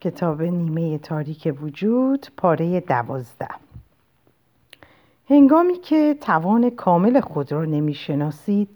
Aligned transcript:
کتاب 0.00 0.42
نیمه 0.42 0.98
تاریک 0.98 1.54
وجود 1.62 2.26
پاره 2.36 2.80
دوازده. 2.80 3.48
هنگامی 5.30 5.74
که 5.74 6.16
توان 6.20 6.70
کامل 6.70 7.20
خود 7.20 7.52
را 7.52 7.64
نمی‌شناسید 7.64 8.68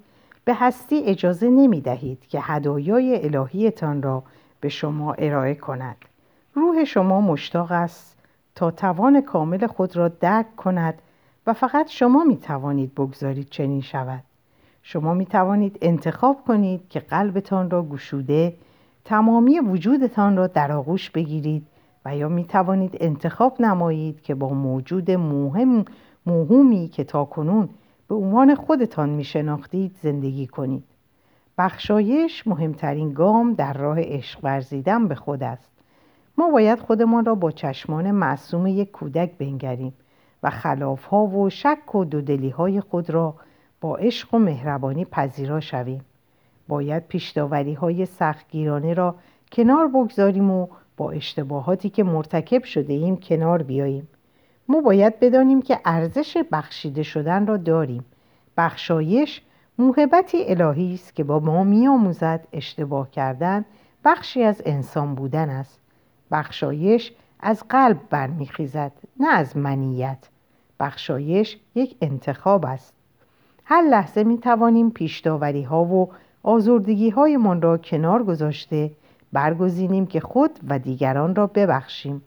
به 0.45 0.55
هستی 0.55 1.03
اجازه 1.05 1.49
نمی 1.49 1.81
دهید 1.81 2.27
که 2.29 2.41
هدایای 2.41 3.25
الهیتان 3.25 4.03
را 4.03 4.23
به 4.61 4.69
شما 4.69 5.13
ارائه 5.13 5.55
کند. 5.55 5.97
روح 6.55 6.85
شما 6.85 7.21
مشتاق 7.21 7.73
است 7.73 8.17
تا 8.55 8.71
توان 8.71 9.21
کامل 9.21 9.67
خود 9.67 9.97
را 9.97 10.09
درک 10.09 10.57
کند 10.57 10.95
و 11.47 11.53
فقط 11.53 11.89
شما 11.89 12.25
می 12.25 12.37
توانید 12.37 12.95
بگذارید 12.95 13.49
چنین 13.51 13.81
شود. 13.81 14.23
شما 14.83 15.15
می 15.15 15.27
توانید 15.27 15.79
انتخاب 15.83 16.45
کنید 16.47 16.89
که 16.89 17.01
قلبتان 17.01 17.71
را 17.71 17.83
گشوده 17.83 18.55
تمامی 19.05 19.61
وجودتان 19.61 20.37
را 20.37 20.47
در 20.47 20.73
آغوش 20.73 21.11
بگیرید 21.11 21.67
و 22.05 22.17
یا 22.17 22.29
می 22.29 22.45
توانید 22.45 22.97
انتخاب 23.01 23.63
نمایید 23.63 24.23
که 24.23 24.35
با 24.35 24.49
موجود 24.49 25.11
مهم 25.11 25.85
موهومی 26.27 26.89
که 26.89 27.05
تاکنون 27.05 27.69
به 28.09 28.15
عنوان 28.15 28.55
خودتان 28.55 29.09
می 29.09 29.25
شناختید 29.25 29.97
زندگی 30.03 30.47
کنید. 30.47 30.85
بخشایش 31.59 32.47
مهمترین 32.47 33.13
گام 33.13 33.55
در 33.55 33.73
راه 33.73 33.99
عشق 34.01 34.41
ورزیدن 34.43 35.09
به 35.09 35.15
خود 35.15 35.43
است. 35.43 35.71
ما 36.39 36.51
باید 36.51 36.79
خودمان 36.79 37.25
را 37.25 37.35
با 37.35 37.51
چشمان 37.51 38.11
معصوم 38.11 38.67
یک 38.67 38.91
کودک 38.91 39.39
بنگریم 39.39 39.93
و 40.43 40.51
خلافها 40.51 41.27
و 41.27 41.51
شک 41.51 41.95
و 41.95 42.05
دودلی 42.05 42.51
های 42.51 42.81
خود 42.81 43.11
را 43.11 43.35
با 43.81 43.97
عشق 43.97 44.35
و 44.35 44.39
مهربانی 44.39 45.05
پذیرا 45.05 45.61
شویم. 45.61 46.05
باید 46.69 47.07
پیشداوری 47.09 47.75
های 47.75 48.07
سختگیرانه 48.07 48.95
را 48.95 49.15
کنار 49.53 49.89
بگذاریم 49.89 50.51
و 50.51 50.67
با 50.97 51.11
اشتباهاتی 51.11 51.91
که 51.91 52.05
مرتکب 52.05 52.65
شده 52.65 52.93
ایم 52.93 53.17
کنار 53.17 53.63
بیاییم. 53.63 54.09
ما 54.69 54.81
باید 54.81 55.21
بدانیم 55.21 55.63
که 55.63 55.81
ارزش 55.85 56.37
بخشیده 56.53 57.03
شدن 57.03 57.47
را 57.47 57.57
داریم. 57.57 58.05
بخشایش 58.57 59.43
موهبتی 59.79 60.45
الهی 60.47 60.95
است 60.95 61.17
که 61.17 61.25
با 61.25 61.41
ما 61.41 61.65
میآموزد 61.65 62.47
اشتباه 62.53 63.11
کردن 63.11 63.65
بخشی 64.05 64.43
از 64.43 64.63
انسان 64.67 65.15
بودن 65.15 65.51
است. 65.51 65.81
بخشایش 66.31 67.13
از 67.41 67.65
قلب 67.69 68.01
برمیخیزد 68.11 68.93
نه 69.21 69.29
از 69.29 69.57
منیت. 69.57 70.29
بخشایش 70.81 71.59
یک 71.75 71.97
انتخاب 72.01 72.67
است. 72.67 72.95
هر 73.65 73.83
لحظه 73.83 74.25
می 74.25 74.39
توانیم 74.39 74.91
پیشداوری 74.91 75.63
ها 75.63 75.85
و 75.85 76.11
آزردگی 76.43 77.11
های 77.11 77.37
من 77.37 77.63
را 77.63 77.79
کنار 77.79 78.25
گذاشته 78.25 78.91
برگزینیم 79.33 80.07
که 80.07 80.21
خود 80.21 80.51
و 80.69 80.79
دیگران 80.79 81.35
را 81.35 81.47
ببخشیم. 81.47 82.23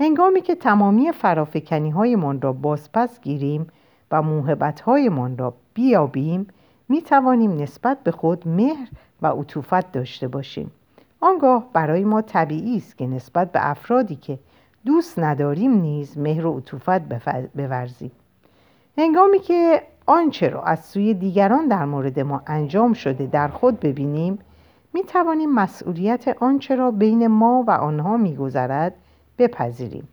هنگامی 0.00 0.40
که 0.40 0.54
تمامی 0.54 1.12
فرافکنی 1.12 1.90
های 1.90 2.16
من 2.16 2.40
را 2.40 2.52
بازپس 2.52 3.20
گیریم 3.20 3.66
و 4.10 4.22
موهبت 4.22 4.80
های 4.80 5.08
من 5.08 5.36
را 5.36 5.54
بیابیم 5.74 6.46
می 6.88 7.02
توانیم 7.02 7.56
نسبت 7.56 8.02
به 8.02 8.10
خود 8.10 8.48
مهر 8.48 8.88
و 9.22 9.26
عطوفت 9.26 9.92
داشته 9.92 10.28
باشیم. 10.28 10.70
آنگاه 11.20 11.66
برای 11.72 12.04
ما 12.04 12.22
طبیعی 12.22 12.76
است 12.76 12.98
که 12.98 13.06
نسبت 13.06 13.52
به 13.52 13.70
افرادی 13.70 14.16
که 14.16 14.38
دوست 14.86 15.18
نداریم 15.18 15.72
نیز 15.72 16.18
مهر 16.18 16.46
و 16.46 16.58
عطوفت 16.58 17.02
بورزیم. 17.54 18.10
هنگامی 18.98 19.38
که 19.38 19.82
آنچه 20.06 20.48
را 20.48 20.62
از 20.62 20.84
سوی 20.84 21.14
دیگران 21.14 21.68
در 21.68 21.84
مورد 21.84 22.20
ما 22.20 22.42
انجام 22.46 22.92
شده 22.92 23.26
در 23.26 23.48
خود 23.48 23.80
ببینیم 23.80 24.38
می 24.92 25.02
توانیم 25.02 25.52
مسئولیت 25.52 26.28
آنچه 26.40 26.76
را 26.76 26.90
بین 26.90 27.26
ما 27.26 27.64
و 27.66 27.70
آنها 27.70 28.16
می 28.16 28.36
گذرد 28.36 28.94
بپذیریم. 29.38 30.08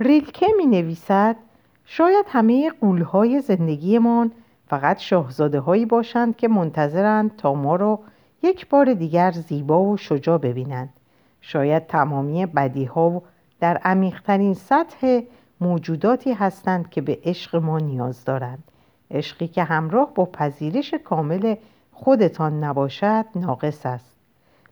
ریلکه 0.00 0.46
می 0.56 0.66
نویسد 0.66 1.36
شاید 1.84 2.26
همه 2.28 2.70
قولهای 2.70 3.40
زندگیمان 3.40 4.32
فقط 4.66 4.98
شاهزاده 4.98 5.60
هایی 5.60 5.86
باشند 5.86 6.36
که 6.36 6.48
منتظرند 6.48 7.36
تا 7.36 7.54
ما 7.54 7.76
را 7.76 8.00
یک 8.42 8.68
بار 8.68 8.94
دیگر 8.94 9.30
زیبا 9.30 9.82
و 9.82 9.96
شجاع 9.96 10.38
ببینند. 10.38 10.92
شاید 11.40 11.86
تمامی 11.86 12.46
بدی 12.46 12.84
ها 12.84 13.22
در 13.60 13.76
عمیقترین 13.76 14.54
سطح 14.54 15.20
موجوداتی 15.64 16.32
هستند 16.32 16.90
که 16.90 17.00
به 17.00 17.18
عشق 17.24 17.56
ما 17.56 17.78
نیاز 17.78 18.24
دارند. 18.24 18.64
عشقی 19.10 19.48
که 19.48 19.64
همراه 19.64 20.14
با 20.14 20.24
پذیرش 20.24 20.94
کامل 20.94 21.54
خودتان 21.92 22.64
نباشد 22.64 23.24
ناقص 23.34 23.86
است. 23.86 24.16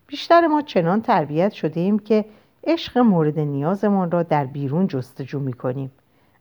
بیشتر 0.07 0.47
ما 0.47 0.61
چنان 0.61 1.01
تربیت 1.01 1.51
شده 1.51 1.79
ایم 1.79 1.99
که 1.99 2.25
عشق 2.67 2.97
مورد 2.97 3.39
نیازمان 3.39 4.11
را 4.11 4.23
در 4.23 4.45
بیرون 4.45 4.87
جستجو 4.87 5.39
می 5.39 5.53
کنیم 5.53 5.91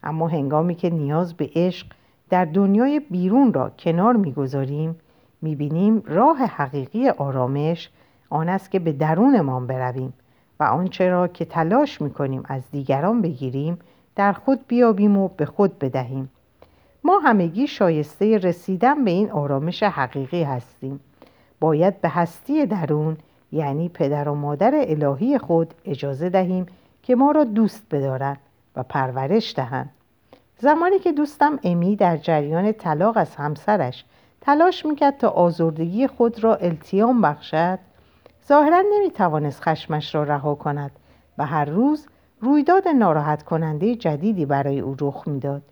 اما 0.03 0.29
هنگامی 0.29 0.75
که 0.75 0.91
نیاز 0.91 1.35
به 1.35 1.51
عشق 1.55 1.87
در 2.31 2.45
دنیای 2.45 3.01
بیرون 3.01 3.53
را 3.53 3.71
کنار 3.71 4.17
می‌گذاریم 4.17 4.97
می‌بینیم 5.43 6.03
راه 6.07 6.39
حقیقی 6.39 7.09
آرامش 7.09 7.91
آن 8.31 8.49
است 8.49 8.71
که 8.71 8.79
به 8.79 8.93
درونمان 8.93 9.67
برویم 9.67 10.13
و 10.61 10.65
آنچه 10.65 11.09
را 11.09 11.29
که 11.29 11.45
تلاش 11.45 12.01
می‌کنیم 12.03 12.43
از 12.49 12.63
دیگران 12.73 13.23
بگیریم 13.23 13.79
در 14.17 14.33
خود 14.33 14.67
بیابیم 14.69 15.19
و 15.19 15.29
به 15.29 15.47
خود 15.47 15.79
بدهیم. 15.79 16.31
ما 17.05 17.19
همگی 17.19 17.67
شایسته 17.67 18.39
رسیدن 18.39 19.05
به 19.05 19.11
این 19.11 19.31
آرامش 19.31 19.83
حقیقی 19.83 20.43
هستیم. 20.43 21.01
باید 21.61 22.01
به 22.01 22.09
هستی 22.09 22.67
درون 22.67 23.17
یعنی 23.53 23.89
پدر 23.89 24.29
و 24.29 24.35
مادر 24.35 24.73
الهی 24.75 25.39
خود 25.39 25.75
اجازه 25.85 26.29
دهیم 26.29 26.67
که 27.03 27.15
ما 27.15 27.31
را 27.31 27.45
دوست 27.45 27.83
بدارند 27.91 28.39
و 28.77 28.83
پرورش 28.83 29.55
دهند. 29.57 29.91
زمانی 30.59 30.99
که 30.99 31.13
دوستم 31.13 31.59
امی 31.65 31.97
در 31.97 32.17
جریان 32.17 32.73
طلاق 32.73 33.17
از 33.17 33.37
همسرش 33.37 34.05
تلاش 34.41 34.87
می‌کرد 34.87 35.19
تا 35.19 35.29
آزردگی 35.29 36.07
خود 36.07 36.45
را 36.45 36.55
التیام 36.55 37.21
بخشد 37.21 37.79
ظاهرا 38.49 38.83
نمی‌توانست 38.95 39.63
خشمش 39.63 40.15
را 40.15 40.23
رها 40.23 40.55
کند 40.55 40.91
و 41.39 41.47
هر 41.47 41.65
روز 41.65 42.07
رویداد 42.45 42.89
ناراحت 42.89 43.43
کننده 43.43 43.95
جدیدی 43.95 44.47
برای 44.47 44.81
او 44.81 44.97
رخ 45.01 45.29
می‌داد. 45.29 45.63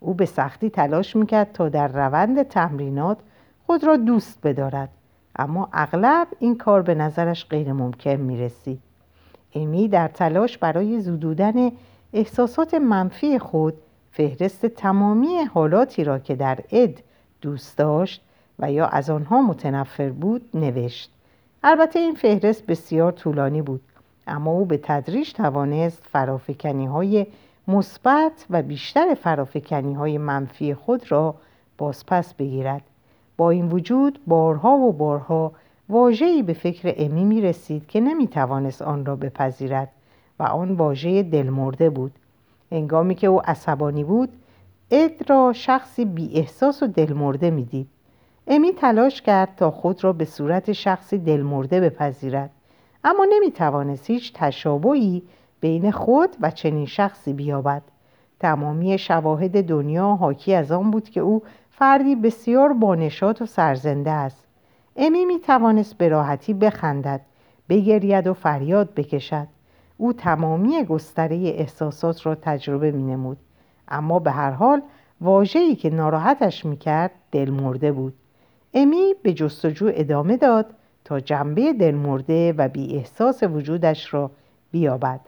او 0.00 0.14
به 0.14 0.26
سختی 0.26 0.70
تلاش 0.70 1.16
می‌کرد 1.16 1.52
تا 1.52 1.68
در 1.68 1.88
روند 1.88 2.42
تمرینات 2.42 3.18
خود 3.66 3.84
را 3.84 3.96
دوست 3.96 4.38
بدارد 4.42 4.88
اما 5.36 5.68
اغلب 5.72 6.26
این 6.38 6.58
کار 6.58 6.82
به 6.82 6.94
نظرش 6.94 7.46
غیر 7.46 7.72
ممکن 7.72 8.16
می 8.16 8.36
رسید. 8.36 8.80
امی 9.54 9.88
در 9.88 10.08
تلاش 10.08 10.58
برای 10.58 11.00
زدودن 11.00 11.70
احساسات 12.12 12.74
منفی 12.74 13.38
خود 13.38 13.74
فهرست 14.12 14.66
تمامی 14.66 15.44
حالاتی 15.44 16.04
را 16.04 16.18
که 16.18 16.36
در 16.36 16.58
اد 16.72 17.02
دوست 17.40 17.78
داشت 17.78 18.22
و 18.58 18.72
یا 18.72 18.86
از 18.86 19.10
آنها 19.10 19.42
متنفر 19.42 20.08
بود 20.08 20.50
نوشت. 20.54 21.12
البته 21.62 21.98
این 21.98 22.14
فهرست 22.14 22.66
بسیار 22.66 23.12
طولانی 23.12 23.62
بود. 23.62 23.80
اما 24.28 24.50
او 24.50 24.64
به 24.64 24.80
تدریج 24.82 25.32
توانست 25.32 26.02
فرافکنی 26.12 26.86
های 26.86 27.26
مثبت 27.68 28.46
و 28.50 28.62
بیشتر 28.62 29.14
فرافکنی 29.14 29.94
های 29.94 30.18
منفی 30.18 30.74
خود 30.74 31.12
را 31.12 31.34
بازپس 31.78 32.34
بگیرد. 32.34 32.82
با 33.36 33.50
این 33.50 33.68
وجود 33.68 34.20
بارها 34.26 34.70
و 34.70 34.92
بارها 34.92 35.52
واجهی 35.88 36.42
به 36.42 36.52
فکر 36.52 36.94
امی 36.96 37.24
می 37.24 37.40
رسید 37.40 37.86
که 37.86 38.00
نمی 38.00 38.26
توانست 38.26 38.82
آن 38.82 39.06
را 39.06 39.16
بپذیرد 39.16 39.88
و 40.38 40.42
آن 40.42 40.72
واژه 40.72 41.22
دلمرده 41.22 41.90
بود. 41.90 42.12
هنگامی 42.72 43.14
که 43.14 43.26
او 43.26 43.50
عصبانی 43.50 44.04
بود 44.04 44.28
اد 44.90 45.30
را 45.30 45.52
شخصی 45.52 46.04
بی 46.04 46.30
احساس 46.34 46.82
و 46.82 46.86
دلمرده 46.86 47.50
می‌دید. 47.50 47.88
امی 48.46 48.72
تلاش 48.72 49.22
کرد 49.22 49.54
تا 49.56 49.70
خود 49.70 50.04
را 50.04 50.12
به 50.12 50.24
صورت 50.24 50.72
شخصی 50.72 51.18
دلمرده 51.18 51.80
بپذیرد. 51.80 52.50
اما 53.04 53.26
نمی 53.34 53.50
توانست 53.50 54.10
هیچ 54.10 54.32
تشابهی 54.34 55.22
بین 55.60 55.90
خود 55.90 56.36
و 56.40 56.50
چنین 56.50 56.86
شخصی 56.86 57.32
بیابد. 57.32 57.82
تمامی 58.40 58.98
شواهد 58.98 59.64
دنیا 59.64 60.06
حاکی 60.06 60.54
از 60.54 60.72
آن 60.72 60.90
بود 60.90 61.08
که 61.08 61.20
او 61.20 61.42
فردی 61.70 62.16
بسیار 62.16 62.72
بانشات 62.72 63.42
و 63.42 63.46
سرزنده 63.46 64.10
است. 64.10 64.46
امی 64.96 65.24
می 65.24 65.38
توانست 65.40 65.98
به 65.98 66.08
راحتی 66.08 66.54
بخندد 66.54 67.20
بگرید 67.68 68.26
و 68.26 68.34
فریاد 68.34 68.94
بکشد. 68.94 69.46
او 69.96 70.12
تمامی 70.12 70.84
گستره 70.84 71.36
احساسات 71.36 72.26
را 72.26 72.34
تجربه 72.34 72.90
می 72.90 73.02
نمود. 73.02 73.38
اما 73.88 74.18
به 74.18 74.30
هر 74.30 74.50
حال 74.50 74.82
واجهی 75.20 75.76
که 75.76 75.90
ناراحتش 75.90 76.64
می 76.64 76.76
کرد 76.76 77.10
دلمرده 77.32 77.92
بود. 77.92 78.14
امی 78.74 79.14
به 79.22 79.32
جستجو 79.32 79.90
ادامه 79.94 80.36
داد. 80.36 80.66
تا 81.08 81.20
جنبه 81.20 81.72
دلمرده 81.72 82.54
و 82.58 82.68
بی 82.68 82.96
احساس 82.96 83.42
وجودش 83.42 84.14
را 84.14 84.30
بیابد. 84.70 85.20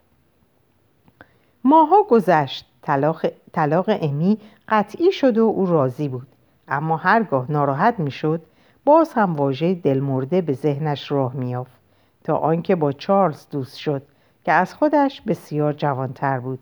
ماها 1.65 2.03
گذشت 2.03 2.67
طلاق, 2.83 3.27
طلاق 3.53 3.85
امی 3.89 4.39
قطعی 4.69 5.13
شد 5.13 5.39
و 5.39 5.43
او 5.43 5.67
راضی 5.67 6.09
بود. 6.09 6.27
اما 6.69 6.97
هرگاه 6.97 7.53
ناراحت 7.53 7.99
می‌شد 7.99 8.43
باز 8.85 9.13
هم 9.13 9.37
واژه 9.37 9.75
دلمرده 9.75 10.41
به 10.41 10.53
ذهنش 10.53 11.13
راه 11.13 11.37
میافت 11.37 11.81
تا 12.25 12.37
آنکه 12.37 12.75
با 12.77 12.93
چارلز 12.93 13.47
دوست 13.51 13.77
شد 13.77 14.03
که 14.45 14.53
از 14.53 14.75
خودش 14.75 15.21
بسیار 15.21 15.73
جوانتر 15.73 16.41
بود. 16.41 16.59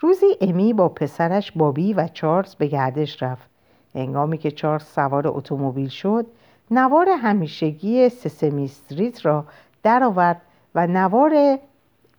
روزی 0.00 0.26
امی 0.40 0.72
با 0.72 0.88
پسرش 0.88 1.52
بابی 1.52 1.92
و 1.92 2.08
چارلز 2.08 2.54
به 2.54 2.66
گردش 2.66 3.22
رفت. 3.22 3.50
هنگامی 3.94 4.38
که 4.38 4.50
چارلز 4.50 4.84
سوار 4.84 5.28
اتومبیل 5.28 5.88
شد 5.88 6.26
نوار 6.70 7.08
همیشگی 7.08 8.08
سسمی 8.08 8.64
استریت 8.64 9.26
را 9.26 9.44
درآورد 9.82 10.40
و 10.74 10.86
نوار 10.86 11.58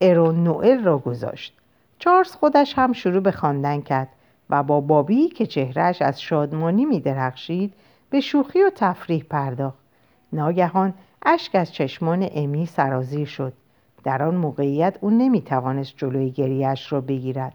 ارون 0.01 0.43
نوئل 0.43 0.83
را 0.83 0.97
گذاشت. 0.97 1.57
چارلز 1.99 2.35
خودش 2.35 2.73
هم 2.77 2.93
شروع 2.93 3.19
به 3.19 3.31
خواندن 3.31 3.81
کرد 3.81 4.09
و 4.49 4.63
با 4.63 4.81
بابی 4.81 5.27
که 5.27 5.45
چهرهش 5.45 6.01
از 6.01 6.21
شادمانی 6.21 6.85
می 6.85 6.99
درخشید 6.99 7.73
به 8.09 8.19
شوخی 8.19 8.63
و 8.63 8.71
تفریح 8.75 9.23
پرداخت. 9.29 9.79
ناگهان 10.33 10.93
اشک 11.25 11.55
از 11.55 11.73
چشمان 11.73 12.29
امی 12.31 12.65
سرازیر 12.65 13.27
شد. 13.27 13.53
در 14.03 14.23
آن 14.23 14.35
موقعیت 14.35 14.97
او 15.01 15.09
نمی 15.09 15.41
توانست 15.41 15.93
جلوی 15.97 16.31
گریهش 16.31 16.93
را 16.93 17.01
بگیرد. 17.01 17.53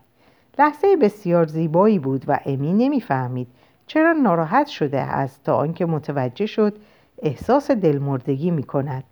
لحظه 0.58 0.96
بسیار 0.96 1.46
زیبایی 1.46 1.98
بود 1.98 2.24
و 2.28 2.40
امی 2.46 2.72
نمی‌فهمید 2.72 3.48
چرا 3.86 4.12
ناراحت 4.12 4.66
شده 4.66 5.00
است 5.00 5.42
تا 5.44 5.56
آنکه 5.56 5.86
متوجه 5.86 6.46
شد 6.46 6.76
احساس 7.22 7.70
دلمردگی 7.70 8.50
می 8.50 8.62
کند 8.62 9.04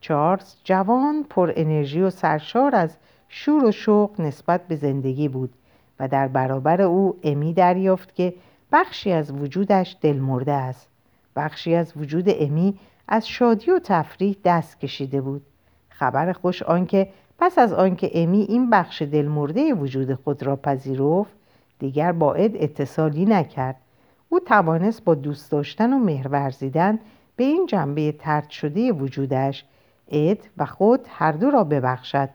چارلز 0.00 0.54
جوان 0.64 1.24
پر 1.30 1.52
انرژی 1.56 2.00
و 2.00 2.10
سرشار 2.10 2.74
از 2.74 2.96
شور 3.28 3.64
و 3.64 3.72
شوق 3.72 4.20
نسبت 4.20 4.68
به 4.68 4.76
زندگی 4.76 5.28
بود 5.28 5.54
و 6.00 6.08
در 6.08 6.28
برابر 6.28 6.82
او 6.82 7.16
امی 7.22 7.52
دریافت 7.52 8.14
که 8.14 8.34
بخشی 8.72 9.12
از 9.12 9.30
وجودش 9.30 9.96
دلمرده 10.00 10.52
است. 10.52 10.88
بخشی 11.36 11.74
از 11.74 11.92
وجود 11.96 12.24
امی 12.28 12.78
از 13.08 13.28
شادی 13.28 13.70
و 13.70 13.78
تفریح 13.78 14.36
دست 14.44 14.80
کشیده 14.80 15.20
بود. 15.20 15.42
خبر 15.88 16.32
خوش 16.32 16.62
آنکه 16.62 17.08
پس 17.38 17.58
از 17.58 17.72
آنکه 17.72 18.10
امی 18.14 18.40
این 18.40 18.70
بخش 18.70 19.02
دلمرده 19.02 19.74
وجود 19.74 20.14
خود 20.14 20.42
را 20.42 20.56
پذیرفت 20.56 21.32
دیگر 21.78 22.12
با 22.12 22.34
اتصالی 22.34 23.24
نکرد. 23.24 23.76
او 24.28 24.40
توانست 24.40 25.04
با 25.04 25.14
دوست 25.14 25.50
داشتن 25.50 25.92
و 25.92 25.98
مهر 25.98 26.28
ورزیدن 26.28 26.98
به 27.36 27.44
این 27.44 27.66
جنبه 27.66 28.12
ترد 28.12 28.50
شده 28.50 28.92
وجودش 28.92 29.64
اد 30.08 30.38
و 30.56 30.66
خود 30.66 31.00
هر 31.08 31.32
دو 31.32 31.50
را 31.50 31.64
ببخشد. 31.64 32.28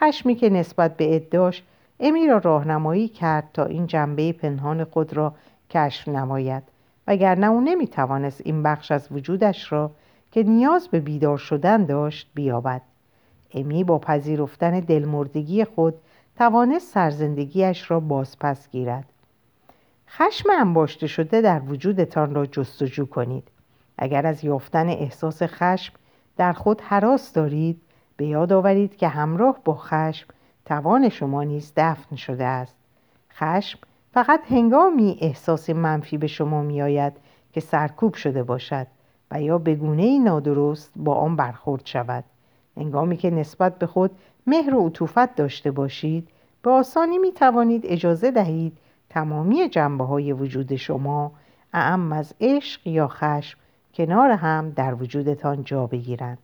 خشمی 0.00 0.34
که 0.34 0.50
نسبت 0.50 0.96
به 0.96 1.14
اد 1.14 1.28
داشت 1.28 1.64
امی 2.00 2.26
را 2.26 2.38
راهنمایی 2.38 3.08
کرد 3.08 3.48
تا 3.54 3.64
این 3.64 3.86
جنبه 3.86 4.32
پنهان 4.32 4.84
خود 4.84 5.14
را 5.14 5.34
کشف 5.70 6.08
نماید. 6.08 6.62
وگرنه 7.06 7.46
او 7.46 7.60
نمی‌توانست 7.60 8.40
این 8.44 8.62
بخش 8.62 8.90
از 8.90 9.08
وجودش 9.10 9.72
را 9.72 9.90
که 10.32 10.42
نیاز 10.42 10.88
به 10.88 11.00
بیدار 11.00 11.38
شدن 11.38 11.84
داشت 11.84 12.30
بیابد. 12.34 12.82
امی 13.54 13.84
با 13.84 13.98
پذیرفتن 13.98 14.80
دلمردگی 14.80 15.64
خود 15.64 15.94
توانست 16.36 16.92
سرزندگیش 16.92 17.90
را 17.90 18.00
بازپس 18.00 18.70
گیرد. 18.70 19.04
خشم 20.12 20.50
انباشته 20.60 21.06
شده 21.06 21.40
در 21.40 21.62
وجودتان 21.68 22.34
را 22.34 22.46
جستجو 22.46 23.06
کنید. 23.06 23.48
اگر 23.98 24.26
از 24.26 24.44
یافتن 24.44 24.88
احساس 24.88 25.42
خشم 25.42 25.94
در 26.36 26.52
خود 26.52 26.80
حراس 26.80 27.32
دارید 27.32 27.80
به 28.16 28.26
یاد 28.26 28.52
آورید 28.52 28.96
که 28.96 29.08
همراه 29.08 29.58
با 29.64 29.74
خشم 29.74 30.26
توان 30.64 31.08
شما 31.08 31.42
نیز 31.42 31.72
دفن 31.76 32.16
شده 32.16 32.44
است. 32.44 32.76
خشم 33.32 33.78
فقط 34.12 34.40
هنگامی 34.50 35.18
احساس 35.20 35.70
منفی 35.70 36.18
به 36.18 36.26
شما 36.26 36.62
میآید 36.62 37.12
که 37.52 37.60
سرکوب 37.60 38.14
شده 38.14 38.42
باشد 38.42 38.86
و 39.30 39.42
یا 39.42 39.58
به 39.58 39.74
گونه 39.74 40.18
نادرست 40.18 40.92
با 40.96 41.14
آن 41.14 41.36
برخورد 41.36 41.86
شود. 41.86 42.24
هنگامی 42.76 43.16
که 43.16 43.30
نسبت 43.30 43.78
به 43.78 43.86
خود 43.86 44.10
مهر 44.46 44.74
و 44.74 44.86
عطوفت 44.86 45.34
داشته 45.34 45.70
باشید 45.70 46.28
به 46.62 46.70
آسانی 46.70 47.18
می 47.18 47.32
توانید 47.32 47.82
اجازه 47.86 48.30
دهید 48.30 48.78
تمامی 49.10 49.68
جنبه 49.68 50.04
های 50.04 50.32
وجود 50.32 50.76
شما 50.76 51.32
اعم 51.72 52.12
از 52.12 52.34
عشق 52.40 52.86
یا 52.86 53.08
خشم 53.08 53.58
کنار 53.94 54.30
هم 54.30 54.70
در 54.70 54.94
وجودتان 54.94 55.64
جا 55.64 55.86
بگیرند. 55.86 56.38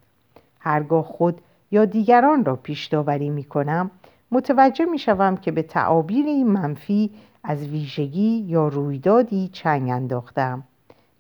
هرگاه 0.61 1.05
خود 1.05 1.41
یا 1.71 1.85
دیگران 1.85 2.45
را 2.45 2.57
پیش 2.57 2.87
داوری 2.87 3.31
می 3.31 3.45
کنم 3.45 3.91
متوجه 4.31 4.85
می 4.85 4.99
شوم 4.99 5.37
که 5.37 5.53
به 5.53 5.63
تعابیری 5.63 6.45
منفی 6.45 7.11
از 7.45 7.69
ویژگی 7.69 8.45
یا 8.47 8.69
رویدادی 8.69 9.49
چنگ 9.53 9.91
انداختم. 9.91 10.65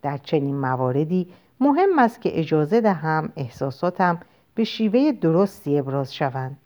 در 0.02 0.16
چنین 0.16 0.56
مواردی 0.56 1.28
مهم 1.60 1.98
است 1.98 2.20
که 2.20 2.38
اجازه 2.38 2.80
دهم 2.80 3.32
احساساتم 3.36 4.20
به 4.54 4.64
شیوه 4.64 5.12
درستی 5.12 5.78
ابراز 5.78 6.14
شوند. 6.14 6.56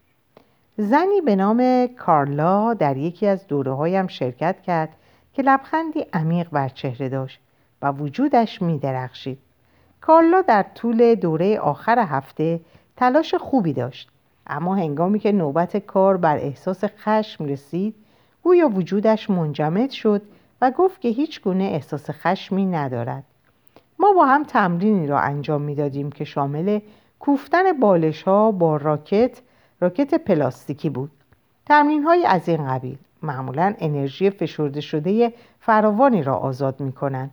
زنی 0.81 1.21
به 1.21 1.37
نام 1.37 1.87
کارلا 1.87 2.75
در 2.75 2.97
یکی 2.97 3.27
از 3.27 3.47
دوره 3.47 3.73
هایم 3.73 4.07
شرکت 4.07 4.63
کرد 4.63 4.89
که 5.33 5.43
لبخندی 5.43 6.07
عمیق 6.13 6.51
بر 6.51 6.69
چهره 6.69 7.09
داشت 7.09 7.41
و 7.83 7.93
وجودش 7.93 8.63
می 8.63 8.79
درخشید. 8.79 9.39
کارلا 10.01 10.43
در 10.43 10.65
طول 10.75 11.15
دوره 11.15 11.59
آخر 11.59 11.99
هفته 11.99 12.61
تلاش 12.97 13.35
خوبی 13.35 13.73
داشت 13.73 14.11
اما 14.47 14.75
هنگامی 14.75 15.19
که 15.19 15.33
نوبت 15.33 15.77
کار 15.77 16.17
بر 16.17 16.37
احساس 16.37 16.85
خشم 16.85 17.45
رسید 17.45 17.95
گویا 18.43 18.69
وجودش 18.69 19.31
منجمد 19.31 19.91
شد 19.91 20.23
و 20.63 20.71
گفت 20.71 21.01
که 21.01 21.09
هیچ 21.09 21.41
گونه 21.41 21.65
احساس 21.65 22.11
خشمی 22.11 22.67
ندارد 22.67 23.25
ما 23.99 24.13
با 24.13 24.27
هم 24.27 24.45
تمرینی 24.45 25.07
را 25.07 25.21
انجام 25.21 25.63
می‌دادیم 25.63 26.13
که 26.13 26.25
شامل 26.25 26.81
کوفتن 27.19 27.73
بالش 27.81 28.23
ها 28.23 28.53
با 28.53 28.77
راکت 28.77 29.41
راکت 29.81 30.15
پلاستیکی 30.15 30.91
بود. 30.91 31.11
تمرین 31.67 32.03
های 32.03 32.27
از 32.27 32.49
این 32.49 32.69
قبیل 32.69 32.99
معمولا 33.23 33.75
انرژی 33.79 34.31
فشرده 34.31 34.81
شده 34.81 35.33
فراوانی 35.61 36.23
را 36.23 36.37
آزاد 36.37 36.81
می 36.81 36.93
کنند 36.93 37.31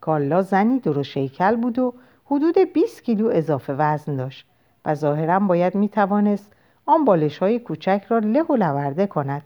کالا 0.00 0.42
زنی 0.42 0.78
درو 0.78 1.02
شیکل 1.02 1.56
بود 1.56 1.78
و 1.78 1.94
حدود 2.24 2.58
20 2.58 3.02
کیلو 3.04 3.28
اضافه 3.32 3.72
وزن 3.72 4.16
داشت 4.16 4.46
و 4.84 4.94
ظاهرا 4.94 5.38
باید 5.38 5.74
می 5.74 5.88
توانست 5.88 6.52
آن 6.86 7.04
بالش 7.04 7.38
های 7.38 7.58
کوچک 7.58 8.04
را 8.08 8.18
له 8.18 8.42
و 8.42 8.56
لورده 8.56 9.06
کند. 9.06 9.42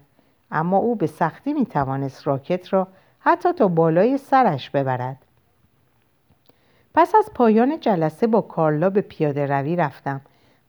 اما 0.51 0.77
او 0.77 0.97
به 0.97 1.07
سختی 1.07 1.53
می 1.53 1.67
توانست 1.67 2.27
راکت 2.27 2.73
را 2.73 2.89
حتی 3.19 3.53
تا 3.53 3.69
بالای 3.69 4.19
سرش 4.19 4.71
ببرد. 4.71 5.17
پس 6.95 7.15
از 7.15 7.31
پایان 7.35 7.81
جلسه 7.81 8.27
با 8.27 8.41
کارلا 8.41 8.91
به 8.91 9.01
پیاده 9.01 9.47
روی 9.47 9.77
رفتم. 9.77 10.21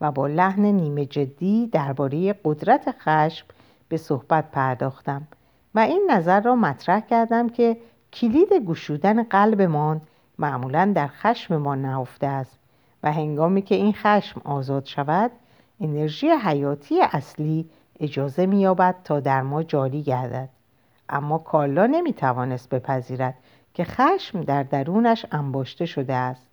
و 0.02 0.12
با 0.12 0.28
لحن 0.28 0.66
نیمه 0.66 1.06
جدی 1.06 1.68
درباره 1.68 2.36
قدرت 2.46 2.96
خشم 3.00 3.45
به 3.90 3.98
صحبت 3.98 4.52
پرداختم 4.52 5.28
و 5.76 5.80
این 5.80 6.07
نظر 6.10 6.42
را 6.42 6.56
مطرح 6.56 7.00
کردم 7.00 7.50
که 7.50 7.78
کلید 8.14 8.54
گشودن 8.54 9.24
قلبمان 9.24 10.02
معمولا 10.40 10.92
در 10.95 11.07
خشم 11.07 11.57
ما 11.57 11.76
نهفته 11.76 12.28
است 12.28 12.60
و 13.04 13.12
هنگامی 13.12 13.62
که 13.62 13.76
این 13.76 13.94
خشم 13.94 14.42
آزاد 14.44 14.86
شود 14.86 15.31
انرژی 15.81 16.30
حیاتی 16.30 17.02
اصلی 17.02 17.69
اجازه 18.00 18.45
مییابد 18.45 18.95
تا 19.04 19.19
در 19.19 19.42
ما 19.42 19.64
جاری 19.64 20.04
گردد. 20.04 20.50
اما 21.10 21.38
کالا 21.38 21.86
نمی‌توانست 21.86 22.69
بپذیرد 22.69 23.33
که 23.74 23.83
خشم 23.83 24.42
در 24.42 24.64
درونش 24.64 25.26
انباشته 25.31 25.86
شده 25.86 26.14
است. 26.14 26.48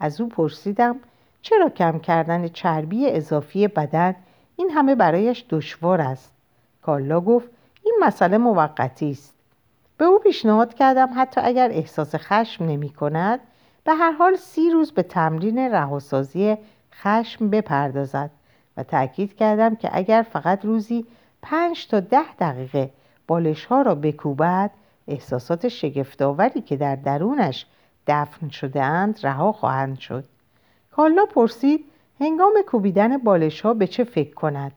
از 0.00 0.20
او 0.20 0.28
پرسیدم 0.28 0.96
چرا 1.42 1.68
کم 1.68 1.98
کردن 1.98 2.48
چربی 2.48 3.10
اضافی 3.10 3.68
بدن؟ 3.68 4.14
این 4.56 4.70
همه 4.70 4.94
برایش 4.94 5.44
دشوار 5.50 6.00
است. 6.00 6.32
کالا 6.82 7.20
گفت 7.20 7.48
این 7.84 7.94
مسئله 8.00 8.38
موقتی 8.38 9.10
است. 9.10 9.34
به 9.98 10.04
او 10.04 10.18
پیشنهاد 10.18 10.74
کردم 10.74 11.08
حتی 11.16 11.40
اگر 11.40 11.68
احساس 11.72 12.14
خشم 12.14 12.64
نمی 12.64 12.90
کند 12.90 13.40
به 13.84 13.94
هر 13.94 14.12
حال 14.12 14.36
سی 14.36 14.70
روز 14.70 14.92
به 14.92 15.02
تمرین 15.02 15.58
رهاسازی 15.58 16.56
خشم 16.94 17.50
بپردازد 17.50 18.30
و 18.76 18.82
تأکید 18.82 19.36
کردم 19.36 19.76
که 19.76 19.90
اگر 19.92 20.26
فقط 20.32 20.64
روزی 20.64 21.06
پنج 21.42 21.86
تا 21.88 22.00
ده 22.00 22.34
دقیقه 22.38 22.90
بالش 23.26 23.64
ها 23.64 23.82
را 23.82 23.94
بکوبد 23.94 24.70
احساسات 25.08 25.68
شگفتآوری 25.68 26.60
که 26.60 26.76
در 26.76 26.96
درونش 26.96 27.66
دفن 28.06 28.48
شده 28.48 28.82
اند 28.82 29.20
رها 29.22 29.52
خواهند 29.52 29.98
شد. 29.98 30.24
کالا 30.98 31.26
پرسید 31.26 31.84
هنگام 32.20 32.52
کوبیدن 32.66 33.18
بالش 33.18 33.60
ها 33.60 33.74
به 33.74 33.86
چه 33.86 34.04
فکر 34.04 34.34
کند؟ 34.34 34.72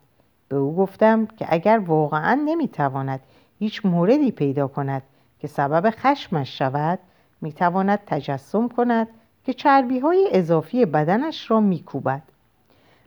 به 0.49 0.55
او 0.55 0.75
گفتم 0.75 1.25
که 1.25 1.45
اگر 1.49 1.81
واقعا 1.87 2.41
نمی‌تواند 2.45 3.19
هیچ 3.59 3.85
موردی 3.85 4.31
پیدا 4.31 4.67
کند 4.67 5.01
که 5.39 5.47
سبب 5.47 5.89
خشمش 5.89 6.57
شود 6.57 6.99
می‌تواند 7.41 7.99
تجسم 8.05 8.67
کند 8.67 9.07
که 9.43 9.53
چربی 9.53 9.99
های 9.99 10.29
اضافی 10.31 10.85
بدنش 10.85 11.51
را 11.51 11.59
میکوبد. 11.59 12.21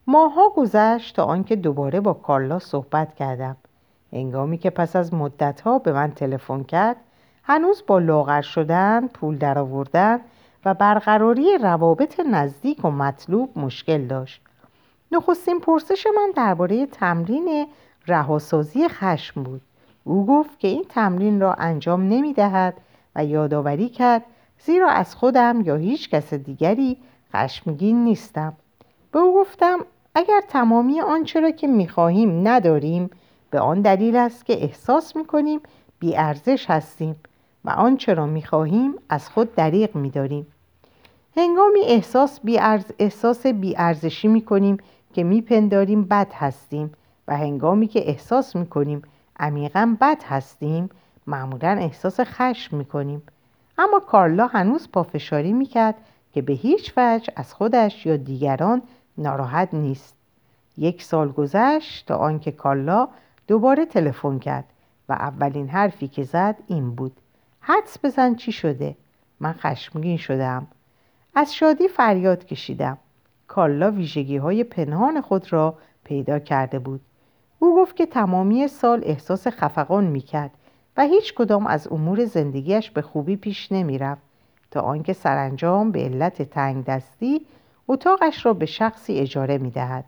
ماها 0.07 0.49
گذشت 0.57 1.17
تا 1.17 1.25
آنکه 1.25 1.57
دوباره 1.57 2.01
با 2.01 2.13
کارلا 2.13 2.59
صحبت 2.59 3.15
کردم. 3.15 3.57
هنگامی 4.13 4.59
که 4.59 4.71
پس 4.71 4.97
از 4.97 5.15
مدتها 5.15 5.79
به 5.79 5.93
من 5.93 6.13
تلفن 6.13 6.63
کرد 6.63 6.97
هنوز 7.43 7.83
با 7.87 7.99
لاغر 7.99 8.43
شدن 8.43 9.07
پول 9.07 9.39
درآوردن 9.39 10.21
و 10.65 10.75
برقراری 10.75 11.59
روابط 11.59 12.21
نزدیک 12.21 12.85
و 12.85 12.91
مطلوب 12.91 13.59
مشکل 13.59 14.07
داشت. 14.07 14.43
نخستین 15.13 15.61
پرسش 15.61 16.07
من 16.17 16.33
درباره 16.37 16.87
تمرین 16.87 17.67
رهاسازی 18.07 18.89
خشم 18.89 19.43
بود. 19.43 19.61
او 20.05 20.27
گفت 20.27 20.59
که 20.59 20.69
این 20.69 20.85
تمرین 20.89 21.41
را 21.41 21.55
انجام 21.55 22.03
نمی 22.09 22.33
دهد 22.33 22.75
و 23.17 23.25
یادآوری 23.25 23.89
کرد 23.89 24.23
زیرا 24.59 24.89
از 24.89 25.15
خودم 25.15 25.61
یا 25.61 25.77
هیچ 25.77 26.11
کس 26.11 26.35
دیگری 26.35 26.97
خشمگین 27.35 28.05
نیستم. 28.05 28.53
به 29.13 29.19
او 29.19 29.35
گفتم 29.35 29.79
اگر 30.15 30.41
تمامی 30.49 31.01
آنچه 31.01 31.41
را 31.41 31.51
که 31.51 31.67
می‌خواهیم 31.67 32.49
نداریم 32.49 33.11
به 33.51 33.61
آن 33.61 33.81
دلیل 33.81 34.17
است 34.17 34.47
که 34.47 34.63
احساس 34.63 35.17
می‌کنیم 35.17 35.61
بیارزش 35.99 36.71
هستیم 36.71 37.17
و 37.65 37.71
آنچه 37.71 38.15
را 38.15 38.27
می‌خواهیم 38.27 38.95
از 39.09 39.29
خود 39.29 39.55
دریغ 39.55 39.97
میداریم. 39.97 40.47
هنگامی 41.37 41.81
احساس 41.81 42.41
بیارز... 42.41 42.85
احساس 42.99 43.47
بیارزشی 43.47 44.29
می‌کنیم 44.29 44.79
که 45.15 45.25
میپنداریم 45.25 46.05
بد 46.05 46.33
هستیم 46.33 46.93
و 47.29 47.37
هنگامی 47.37 47.87
که 47.87 48.09
احساس 48.09 48.57
می‌کنیم 48.57 49.03
عمیقا 49.41 49.97
بد 50.01 50.23
هستیم 50.23 50.91
معمولا 51.27 51.69
احساس 51.69 52.21
خشم 52.21 52.77
می‌کنیم 52.77 53.23
اما 53.79 54.01
کارلا 54.01 54.47
هنوز 54.47 54.89
پافشاری 54.93 55.53
می‌کرد 55.53 55.95
که 56.33 56.43
به 56.43 56.53
هیچ 56.53 56.93
وجه 56.97 57.33
از 57.37 57.55
خودش 57.55 58.07
یا 58.07 58.17
دیگران 58.17 58.83
ناراحت 59.19 59.75
نیست. 59.75 60.15
یک 60.79 61.03
سال 61.03 61.33
گذشت 61.33 62.07
تا 62.07 62.17
آنکه 62.17 62.53
کارلا 62.53 63.09
دوباره 63.49 63.87
تلفن 63.87 64.39
کرد 64.39 64.65
و 65.09 65.13
اولین 65.13 65.69
حرفی 65.69 66.09
که 66.09 66.23
زد 66.23 66.57
این 66.67 66.95
بود. 66.95 67.17
حدس 67.61 67.97
بزن 68.05 68.35
چی 68.35 68.53
شده؟ 68.53 68.97
من 69.41 69.53
خشمگین 69.53 70.17
شدم 70.17 70.67
از 71.35 71.55
شادی 71.55 71.89
فریاد 71.89 72.45
کشیدم 72.45 72.99
کارلا 73.49 73.91
ویژگی 73.91 74.37
های 74.37 74.65
پنهان 74.65 75.21
خود 75.21 75.53
را 75.53 75.75
پیدا 76.05 76.39
کرده 76.39 76.79
بود 76.79 77.01
او 77.59 77.77
گفت 77.77 77.97
که 77.97 78.07
تمامی 78.07 78.69
سال 78.69 79.01
احساس 79.05 79.49
خفقان 79.49 80.05
می‌کرد 80.05 80.51
و 80.97 81.03
هیچ 81.03 81.35
کدام 81.35 81.67
از 81.67 81.89
امور 81.93 82.25
زندگیش 82.25 82.91
به 82.91 83.03
خوبی 83.03 83.37
پیش 83.37 83.73
نمی‌رفت 83.73 84.23
تا 84.71 84.81
آنکه 84.81 85.13
سرانجام 85.13 85.91
به 85.91 86.01
علت 86.01 86.43
تنگ 86.43 86.85
دستی 86.85 87.47
اتاقش 87.89 88.47
را 88.47 88.53
به 88.53 88.67
شخصی 88.67 89.19
اجاره 89.19 89.59
می 89.59 89.71
دهد. 89.71 90.05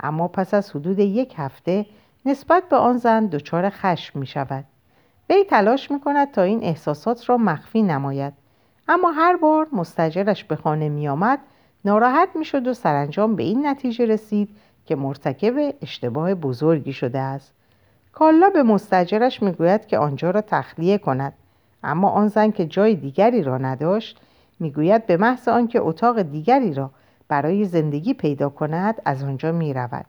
اما 0.00 0.28
پس 0.28 0.54
از 0.54 0.70
حدود 0.70 0.98
یک 0.98 1.34
هفته 1.36 1.86
نسبت 2.26 2.68
به 2.68 2.76
آن 2.76 2.96
زن 2.96 3.26
دچار 3.26 3.70
خشم 3.70 4.18
می 4.18 4.26
شود. 4.26 4.64
وی 5.30 5.44
تلاش 5.44 5.90
می 5.90 6.00
کند 6.00 6.30
تا 6.30 6.42
این 6.42 6.64
احساسات 6.64 7.28
را 7.28 7.36
مخفی 7.36 7.82
نماید. 7.82 8.32
اما 8.88 9.10
هر 9.10 9.36
بار 9.36 9.66
مستجرش 9.72 10.44
به 10.44 10.56
خانه 10.56 10.88
می 10.88 11.08
آمد 11.08 11.38
ناراحت 11.84 12.28
می 12.34 12.44
شد 12.44 12.66
و 12.66 12.74
سرانجام 12.74 13.36
به 13.36 13.42
این 13.42 13.66
نتیجه 13.66 14.06
رسید 14.06 14.48
که 14.86 14.96
مرتکب 14.96 15.74
اشتباه 15.82 16.34
بزرگی 16.34 16.92
شده 16.92 17.18
است. 17.18 17.52
کالا 18.12 18.48
به 18.48 18.62
مستجرش 18.62 19.42
می 19.42 19.52
گوید 19.52 19.86
که 19.86 19.98
آنجا 19.98 20.30
را 20.30 20.40
تخلیه 20.40 20.98
کند. 20.98 21.32
اما 21.84 22.08
آن 22.08 22.28
زن 22.28 22.50
که 22.50 22.66
جای 22.66 22.94
دیگری 22.94 23.42
را 23.42 23.58
نداشت 23.58 24.20
می‌گوید 24.60 25.06
به 25.06 25.16
محض 25.16 25.48
آنکه 25.48 25.80
اتاق 25.80 26.22
دیگری 26.22 26.74
را 26.74 26.90
برای 27.28 27.64
زندگی 27.64 28.14
پیدا 28.14 28.48
کند 28.48 29.02
از 29.04 29.24
آنجا 29.24 29.52
می 29.52 29.74
رود. 29.74 30.06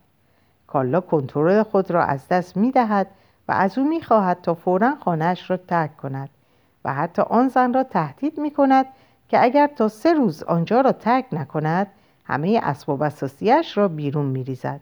کالا 0.67 1.01
کنترل 1.01 1.63
خود 1.63 1.91
را 1.91 2.03
از 2.03 2.27
دست 2.27 2.57
می 2.57 2.71
دهد 2.71 3.07
و 3.47 3.51
از 3.51 3.77
او 3.77 3.89
می 3.89 4.01
خواهد 4.01 4.41
تا 4.41 4.53
فورا 4.53 4.95
خانهاش 4.95 5.49
را 5.49 5.57
ترک 5.57 5.97
کند 5.97 6.29
حتی 6.93 7.21
آن 7.21 7.47
زن 7.47 7.73
را 7.73 7.83
تهدید 7.83 8.39
می 8.39 8.51
کند 8.51 8.85
که 9.29 9.43
اگر 9.43 9.67
تا 9.67 9.87
سه 9.87 10.13
روز 10.13 10.43
آنجا 10.43 10.81
را 10.81 10.91
ترک 10.91 11.25
نکند 11.31 11.87
همه 12.25 12.59
اسباب 12.63 13.01
اساسیش 13.01 13.77
را 13.77 13.87
بیرون 13.87 14.25
می 14.25 14.43
ریزد. 14.43 14.79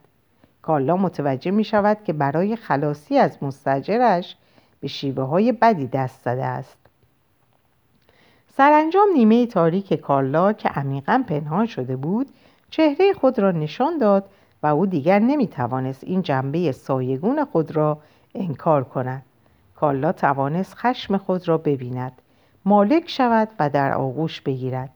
کالا 0.62 0.98
متوجه 0.98 1.52
می 1.52 1.64
شود 1.64 2.04
که 2.04 2.14
برای 2.14 2.56
خلاصی 2.56 3.18
از 3.18 3.44
مستجرش 3.44 4.36
به 4.80 4.88
شیوه 4.88 5.24
های 5.24 5.52
بدی 5.52 5.88
دست 5.88 6.22
زده 6.22 6.46
است. 6.46 6.78
سرانجام 8.58 9.08
نیمه 9.14 9.46
تاریک 9.46 9.94
کارلا 9.94 10.54
که 10.54 10.70
عمیقا 10.70 11.24
پنهان 11.28 11.66
شده 11.66 11.96
بود 11.96 12.28
چهره 12.70 13.14
خود 13.14 13.40
را 13.40 13.52
نشان 13.52 13.98
داد 13.98 14.30
و 14.64 14.68
او 14.68 14.86
دیگر 14.86 15.20
نمی 15.20 15.48
توانست 15.48 16.04
این 16.04 16.22
جنبه 16.22 16.72
سایگون 16.72 17.46
خود 17.46 17.76
را 17.76 17.98
انکار 18.36 18.84
کند 18.84 19.24
کارلا 19.76 20.12
توانست 20.12 20.74
خشم 20.76 21.18
خود 21.18 21.48
را 21.48 21.58
ببیند 21.58 22.22
مالک 22.66 23.10
شود 23.10 23.50
و 23.60 23.70
در 23.70 23.94
آغوش 23.94 24.42
بگیرد. 24.42 24.90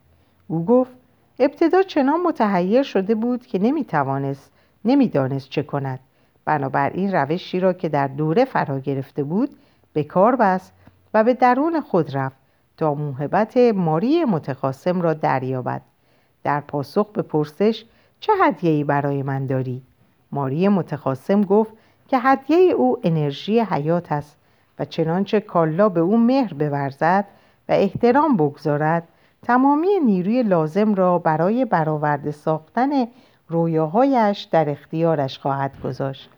او 0.48 0.66
گفت 0.66 0.92
ابتدا 1.40 1.82
چنان 1.82 2.22
متحیر 2.22 2.84
شده 2.84 3.16
بود 3.16 3.46
که 3.46 3.60
نمی 3.60 3.86
توانست 3.86 4.52
نمی‌دانست 4.86 5.50
چه 5.50 5.64
کند. 5.64 6.00
بنابراین 6.46 7.12
روشی 7.12 7.60
را 7.60 7.74
که 7.74 7.90
در 7.90 8.08
دوره 8.08 8.46
فرا 8.46 8.80
گرفته 8.80 9.24
بود 9.24 9.50
به 9.94 10.04
کار 10.04 10.36
بست 10.36 10.74
و 11.14 11.24
به 11.24 11.34
درون 11.34 11.82
خود 11.82 12.18
رفت 12.18 12.38
تا 12.78 12.94
موهبت 12.94 13.58
ماری 13.58 14.26
متخاسم 14.26 15.02
را 15.02 15.14
دریابد. 15.14 15.82
در 16.44 16.60
پاسخ 16.60 17.12
به 17.12 17.22
پرسش 17.22 17.86
چه 18.20 18.34
هدیه‌ای 18.44 18.84
برای 18.84 19.24
من 19.24 19.46
داری؟ 19.46 19.82
ماری 20.32 20.68
متخاسم 20.68 21.42
گفت 21.42 21.74
که 22.08 22.20
هدیه 22.20 22.58
او 22.58 22.98
انرژی 23.04 23.60
حیات 23.60 24.12
است 24.12 24.38
و 24.80 24.86
چنانچه 24.86 25.40
کالا 25.40 25.90
به 25.90 26.00
او 26.00 26.18
مهر 26.18 26.54
بورزد 26.54 27.26
و 27.70 27.72
احترام 27.72 28.38
بگذارد 28.38 29.08
تمامی 29.42 30.00
نیروی 30.06 30.44
لازم 30.44 30.94
را 30.94 31.20
برای 31.20 31.66
برآورده 31.66 32.32
ساختن 32.32 32.90
رویاهایش 33.48 34.42
در 34.42 34.70
اختیارش 34.70 35.40
خواهد 35.40 35.82
گذاشت. 35.84 36.30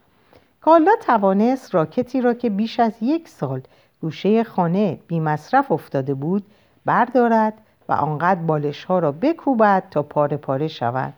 کالا 0.61 0.91
توانست 1.01 1.75
راکتی 1.75 2.21
را 2.21 2.33
که 2.33 2.49
بیش 2.49 2.79
از 2.79 2.93
یک 3.01 3.27
سال 3.27 3.61
گوشه 4.01 4.43
خانه 4.43 4.99
بی 5.07 5.19
مصرف 5.19 5.71
افتاده 5.71 6.13
بود 6.13 6.43
بردارد 6.85 7.53
و 7.89 7.93
آنقدر 7.93 8.39
بالش 8.39 8.83
ها 8.83 8.99
را 8.99 9.11
بکوبد 9.11 9.83
تا 9.91 10.03
پاره 10.03 10.37
پاره 10.37 10.67
شود. 10.67 11.13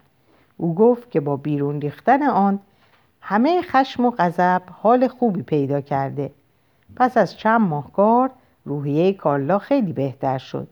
او 0.58 0.76
گفت 0.76 1.12
که 1.12 1.20
با 1.20 1.38
بیرون 1.38 1.82
ریختن 1.82 2.24
آن 2.24 2.60
همه 3.22 3.62
خشم 3.62 4.06
و 4.06 4.12
غضب 4.12 4.62
حال 4.82 5.08
خوبی 5.08 5.42
پیدا 5.42 5.82
کرده 5.82 6.32
پس 6.96 7.18
از 7.18 7.38
چند 7.38 7.62
ماه 7.62 7.92
کار 7.92 8.30
روحیه 8.66 9.14
کارلا 9.14 9.60
خیلی 9.60 9.94
بهتر 9.94 10.38
شد. 10.38 10.68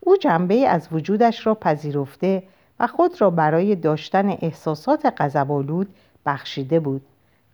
او 0.00 0.16
جنبه 0.16 0.68
از 0.68 0.88
وجودش 0.92 1.46
را 1.46 1.54
پذیرفته 1.54 2.42
و 2.80 2.86
خود 2.86 3.20
را 3.20 3.30
برای 3.30 3.74
داشتن 3.74 4.28
احساسات 4.28 5.14
غضب‌آلود 5.18 5.88
بخشیده 6.26 6.80
بود. 6.80 7.02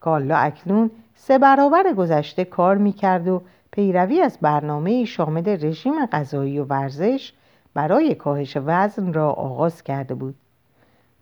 کارلا 0.00 0.36
اکنون 0.36 0.90
سه 1.14 1.38
برابر 1.38 1.92
گذشته 1.92 2.44
کار 2.44 2.76
می‌کرد 2.76 3.28
و 3.28 3.42
پیروی 3.70 4.20
از 4.20 4.38
برنامه 4.40 5.04
شامل 5.04 5.64
رژیم 5.64 6.06
غذایی 6.06 6.58
و 6.58 6.64
ورزش 6.64 7.32
برای 7.74 8.14
کاهش 8.14 8.56
وزن 8.66 9.12
را 9.12 9.30
آغاز 9.32 9.82
کرده 9.82 10.14
بود. 10.14 10.34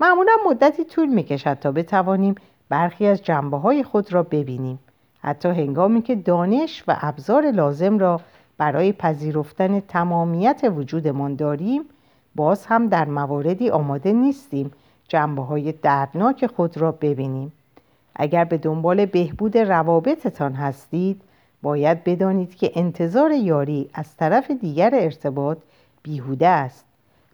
معمولا 0.01 0.33
مدتی 0.47 0.85
طول 0.85 1.09
می 1.09 1.23
کشد 1.23 1.55
تا 1.55 1.73
بتوانیم 1.73 2.35
برخی 2.69 3.07
از 3.07 3.23
جنبه 3.23 3.57
های 3.57 3.83
خود 3.83 4.13
را 4.13 4.23
ببینیم. 4.23 4.79
حتی 5.23 5.49
هنگامی 5.49 6.03
که 6.03 6.15
دانش 6.15 6.85
و 6.89 6.97
ابزار 7.01 7.51
لازم 7.51 7.99
را 7.99 8.21
برای 8.59 8.93
پذیرفتن 8.93 9.81
تمامیت 9.81 10.61
وجودمان 10.77 11.35
داریم 11.35 11.83
باز 12.35 12.67
هم 12.67 12.89
در 12.89 13.05
مواردی 13.05 13.71
آماده 13.71 14.13
نیستیم 14.13 14.71
جنبه 15.09 15.43
های 15.43 15.73
دردناک 15.73 16.47
خود 16.47 16.79
را 16.79 16.93
ببینیم. 16.93 17.53
اگر 18.17 18.45
به 18.45 18.59
دنبال 18.59 19.07
بهبود 19.07 19.59
روابطتان 19.59 20.53
هستید 20.53 21.23
باید 21.63 22.05
بدانید 22.05 22.55
که 22.55 22.73
انتظار 22.75 23.33
یاری 23.33 23.91
از 23.95 24.17
طرف 24.17 24.51
دیگر 24.51 24.91
ارتباط 24.93 25.59
بیهوده 26.03 26.49
است. 26.49 26.85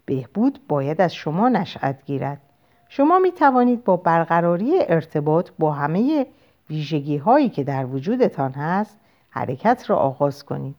بهبود 0.05 0.59
باید 0.67 1.01
از 1.01 1.13
شما 1.13 1.49
نشأت 1.49 2.05
گیرد. 2.05 2.41
شما 2.89 3.19
می 3.19 3.31
توانید 3.31 3.83
با 3.83 3.97
برقراری 3.97 4.73
ارتباط 4.87 5.49
با 5.59 5.71
همه 5.71 6.25
ویژگی 6.69 7.17
هایی 7.17 7.49
که 7.49 7.63
در 7.63 7.85
وجودتان 7.85 8.51
هست 8.51 8.97
حرکت 9.29 9.89
را 9.89 9.97
آغاز 9.97 10.45
کنید. 10.45 10.75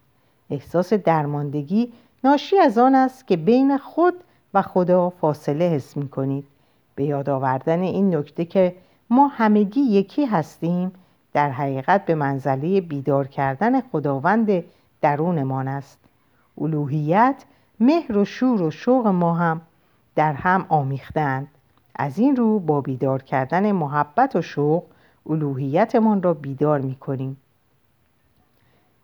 احساس 0.51 0.93
درماندگی 0.93 1.93
ناشی 2.25 2.59
از 2.59 2.79
آن 2.79 2.95
است 2.95 3.27
که 3.27 3.37
بین 3.37 3.79
خود 3.79 4.15
و 4.55 4.63
خدا 4.63 5.11
فاصله 5.11 5.65
حس 5.65 5.97
می 5.97 6.09
کنید 6.09 6.45
به 6.95 7.05
یاد 7.05 7.29
آوردن 7.29 7.81
این 7.81 8.17
نکته 8.17 8.45
که 8.45 8.75
ما 9.11 9.29
همگی 9.29 9.81
یکی 9.81 10.25
هستیم 10.25 10.93
در 11.33 11.51
حقیقت 11.51 12.07
به 12.07 12.15
منزله 12.15 12.81
بیدار 12.81 13.27
کردن 13.27 13.81
خداوند 13.81 14.65
درونمان 15.01 15.69
است. 15.69 15.99
الوهیت 16.59 17.45
مهر 17.81 18.19
و 18.19 18.25
شور 18.25 18.63
و 18.63 18.71
شوق 18.71 19.07
ما 19.07 19.35
هم 19.35 19.61
در 20.15 20.33
هم 20.33 20.67
آمیختند 20.69 21.49
از 21.95 22.19
این 22.19 22.37
رو 22.37 22.59
با 22.59 22.81
بیدار 22.81 23.23
کردن 23.23 23.73
محبت 23.73 24.37
و 24.37 24.43
شوق 24.43 24.83
الوهیتمان 25.31 26.23
را 26.23 26.35
بیدار 26.35 26.81
می 26.81 26.95
کنیم 26.95 27.37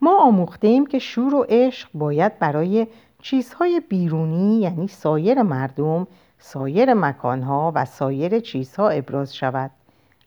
ما 0.01 0.23
آموخته 0.23 0.69
ایم 0.69 0.87
که 0.87 0.99
شور 0.99 1.35
و 1.35 1.47
عشق 1.49 1.89
باید 1.95 2.39
برای 2.39 2.87
چیزهای 3.23 3.81
بیرونی 3.81 4.61
یعنی 4.61 4.89
سایر 4.89 5.43
مردم 5.43 6.07
سایر 6.39 6.95
مکانها 6.95 7.73
و 7.75 7.85
سایر 7.85 8.41
چیزها 8.41 8.89
ابراز 8.89 9.37
شود. 9.37 9.71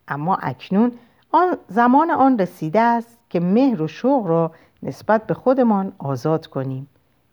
اما 0.08 0.36
اکنون 0.36 0.92
آن 1.32 1.58
زمان 1.68 2.12
آن 2.12 2.40
رسیده 2.40 2.80
است 2.80 3.18
که 3.30 3.40
مهر 3.40 3.82
و 3.82 3.88
شوق 3.88 4.28
را 4.28 4.52
نسبت 4.84 5.28
به 5.28 5.34
خودمان 5.34 5.94
آزاد 5.98 6.48
کنیم. 6.48 6.88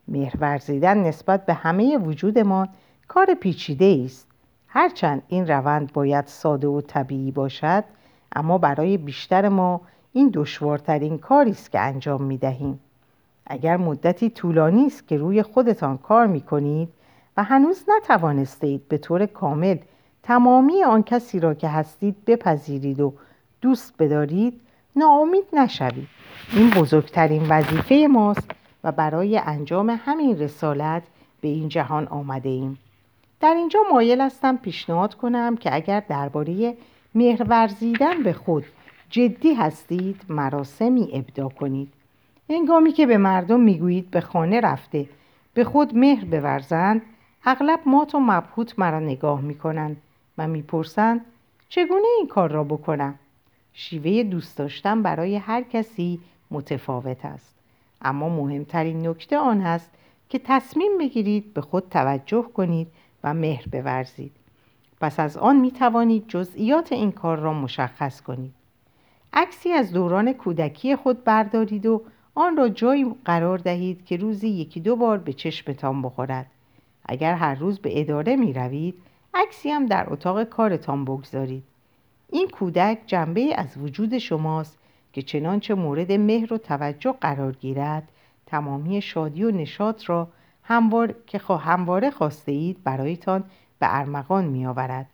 مهر 0.08 0.34
ورزیدن 0.40 0.98
نسبت 0.98 1.46
به 1.46 1.54
همه 1.54 1.98
وجودمان 1.98 2.68
کار 3.08 3.34
پیچیده 3.34 4.02
است. 4.04 4.26
هرچند 4.68 5.22
این 5.28 5.46
روند 5.46 5.92
باید 5.92 6.26
ساده 6.26 6.68
و 6.68 6.80
طبیعی 6.80 7.30
باشد 7.30 7.84
اما 8.36 8.58
برای 8.58 8.96
بیشتر 8.96 9.48
ما 9.48 9.80
این 10.12 10.30
دشوارترین 10.34 11.18
کاری 11.18 11.50
است 11.50 11.70
که 11.70 11.80
انجام 11.80 12.22
می 12.22 12.38
دهیم. 12.38 12.80
اگر 13.46 13.76
مدتی 13.76 14.30
طولانی 14.30 14.86
است 14.86 15.08
که 15.08 15.16
روی 15.16 15.42
خودتان 15.42 15.98
کار 15.98 16.26
می 16.26 16.40
کنید 16.40 16.88
و 17.36 17.44
هنوز 17.44 17.84
نتوانستید 17.88 18.88
به 18.88 18.98
طور 18.98 19.26
کامل 19.26 19.76
تمامی 20.22 20.84
آن 20.84 21.02
کسی 21.02 21.40
را 21.40 21.54
که 21.54 21.68
هستید 21.68 22.24
بپذیرید 22.24 23.00
و 23.00 23.14
دوست 23.60 23.94
بدارید 23.98 24.60
ناامید 24.96 25.44
نشوید 25.52 26.08
این 26.52 26.70
بزرگترین 26.70 27.46
وظیفه 27.48 28.08
ماست 28.10 28.50
و 28.84 28.92
برای 28.92 29.38
انجام 29.38 30.00
همین 30.04 30.38
رسالت 30.38 31.02
به 31.40 31.48
این 31.48 31.68
جهان 31.68 32.06
آمده 32.06 32.48
ایم 32.48 32.78
در 33.40 33.54
اینجا 33.54 33.80
مایل 33.92 34.20
هستم 34.20 34.56
پیشنهاد 34.56 35.14
کنم 35.14 35.56
که 35.56 35.74
اگر 35.74 36.02
درباره 36.08 36.76
مهر 37.14 37.42
ورزیدن 37.48 38.22
به 38.22 38.32
خود. 38.32 38.64
جدی 39.10 39.54
هستید؟ 39.54 40.20
مراسمی 40.28 41.08
ابدا 41.12 41.48
کنید. 41.48 41.92
هنگامی 42.50 42.92
که 42.92 43.06
به 43.06 43.18
مردم 43.18 43.60
می‌گویید 43.60 44.10
به 44.10 44.20
خانه 44.20 44.60
رفته 44.60 45.08
به 45.54 45.64
خود 45.64 45.96
مهر 45.96 46.24
بورزند 46.24 47.02
اغلب 47.44 47.80
مات 47.86 48.14
و 48.14 48.20
مبهوت 48.20 48.78
مرا 48.78 49.00
نگاه 49.00 49.40
می‌کنند 49.40 49.96
و 50.38 50.48
می‌پرسند 50.48 51.20
چگونه 51.68 52.06
این 52.18 52.26
کار 52.26 52.50
را 52.50 52.64
بکنم؟ 52.64 53.14
شیوه 53.72 54.22
دوست 54.22 54.58
داشتن 54.58 55.02
برای 55.02 55.36
هر 55.36 55.62
کسی 55.62 56.20
متفاوت 56.50 57.24
است. 57.24 57.54
اما 58.02 58.28
مهمترین 58.28 59.06
نکته 59.06 59.38
آن 59.38 59.60
است 59.60 59.90
که 60.28 60.40
تصمیم 60.44 60.98
بگیرید 60.98 61.54
به 61.54 61.60
خود 61.60 61.88
توجه 61.90 62.42
کنید 62.42 62.86
و 63.24 63.34
مهر 63.34 63.64
بورزید. 63.72 64.32
پس 65.02 65.20
از 65.20 65.36
آن 65.36 65.56
می 65.56 65.70
توانید 65.70 66.24
جزئیات 66.28 66.92
این 66.92 67.12
کار 67.12 67.38
را 67.38 67.52
مشخص 67.52 68.20
کنید. 68.20 68.54
عکسی 69.32 69.72
از 69.72 69.92
دوران 69.92 70.32
کودکی 70.32 70.96
خود 70.96 71.24
بردارید 71.24 71.86
و 71.86 72.02
آن 72.34 72.56
را 72.56 72.68
جایی 72.68 73.14
قرار 73.24 73.58
دهید 73.58 74.04
که 74.04 74.16
روزی 74.16 74.48
یکی 74.48 74.80
دو 74.80 74.96
بار 74.96 75.18
به 75.18 75.32
چشمتان 75.32 76.02
بخورد. 76.02 76.46
اگر 77.06 77.34
هر 77.34 77.54
روز 77.54 77.78
به 77.78 78.00
اداره 78.00 78.36
می 78.36 78.52
روید 78.52 78.94
عکسی 79.34 79.70
هم 79.70 79.86
در 79.86 80.12
اتاق 80.12 80.44
کارتان 80.44 81.04
بگذارید. 81.04 81.64
این 82.30 82.48
کودک 82.48 82.98
جنبه 83.06 83.54
از 83.56 83.78
وجود 83.78 84.18
شماست 84.18 84.78
که 85.12 85.22
چنانچه 85.22 85.74
مورد 85.74 86.12
مهر 86.12 86.52
و 86.52 86.58
توجه 86.58 87.12
قرار 87.20 87.52
گیرد 87.52 88.08
تمامی 88.46 89.02
شادی 89.02 89.44
و 89.44 89.50
نشاط 89.50 90.10
را 90.10 90.28
هموار 90.62 91.14
که 91.26 91.38
همواره 91.38 92.10
خواسته 92.10 92.52
اید 92.52 92.84
برایتان 92.84 93.44
به 93.82 93.98
ارمغان 93.98 94.44
می 94.44 94.66
آورد. 94.66 95.06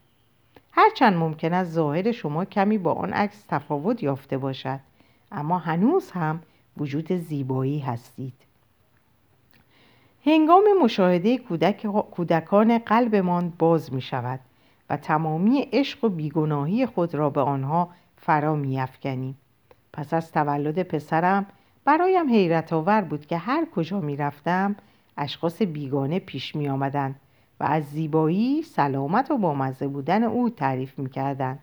هرچند 0.72 1.16
ممکن 1.16 1.54
است 1.54 1.70
ظاهر 1.70 2.12
شما 2.12 2.44
کمی 2.44 2.78
با 2.78 2.92
آن 2.92 3.12
عکس 3.12 3.44
تفاوت 3.48 4.02
یافته 4.02 4.38
باشد 4.38 4.80
اما 5.32 5.58
هنوز 5.58 6.10
هم 6.10 6.40
وجود 6.76 7.12
زیبایی 7.12 7.78
هستید 7.78 8.34
هنگام 10.26 10.64
مشاهده 10.82 11.38
کودک 11.38 11.86
کودکان 12.10 12.78
قلبمان 12.78 13.52
باز 13.58 13.92
می 13.92 14.00
شود 14.00 14.40
و 14.90 14.96
تمامی 14.96 15.68
عشق 15.72 16.04
و 16.04 16.08
بیگناهی 16.08 16.86
خود 16.86 17.14
را 17.14 17.30
به 17.30 17.40
آنها 17.40 17.88
فرا 18.16 18.54
می 18.54 18.80
افکنیم. 18.80 19.38
پس 19.92 20.14
از 20.14 20.32
تولد 20.32 20.82
پسرم 20.82 21.46
برایم 21.84 22.28
حیرت 22.28 22.72
آور 22.72 23.00
بود 23.00 23.26
که 23.26 23.38
هر 23.38 23.66
کجا 23.74 24.00
می 24.00 24.16
رفتم 24.16 24.76
اشخاص 25.16 25.62
بیگانه 25.62 26.18
پیش 26.18 26.56
می 26.56 26.68
آمدند 26.68 27.20
و 27.60 27.64
از 27.64 27.84
زیبایی، 27.84 28.62
سلامت 28.62 29.30
و 29.30 29.38
بامزه 29.38 29.88
بودن 29.88 30.22
او 30.22 30.50
تعریف 30.50 30.98
می 30.98 31.10
کردند 31.10 31.58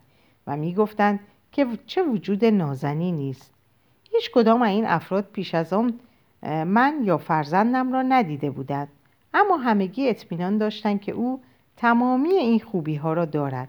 و 0.46 0.56
می 0.56 0.74
گفتند 0.74 1.20
که 1.52 1.66
چه 1.86 2.02
وجود 2.02 2.44
نازنی 2.44 3.12
نیست. 3.12 3.52
هیچ 4.12 4.30
کدام 4.30 4.62
این 4.62 4.86
افراد 4.86 5.24
پیش 5.32 5.54
از 5.54 5.72
آن 5.72 6.00
من 6.42 7.00
یا 7.04 7.18
فرزندم 7.18 7.92
را 7.92 8.02
ندیده 8.02 8.50
بودند 8.50 8.88
اما 9.34 9.56
همگی 9.56 10.08
اطمینان 10.08 10.58
داشتند 10.58 11.00
که 11.00 11.12
او 11.12 11.40
تمامی 11.76 12.32
این 12.32 12.60
خوبی 12.60 12.94
ها 12.94 13.12
را 13.12 13.24
دارد 13.24 13.68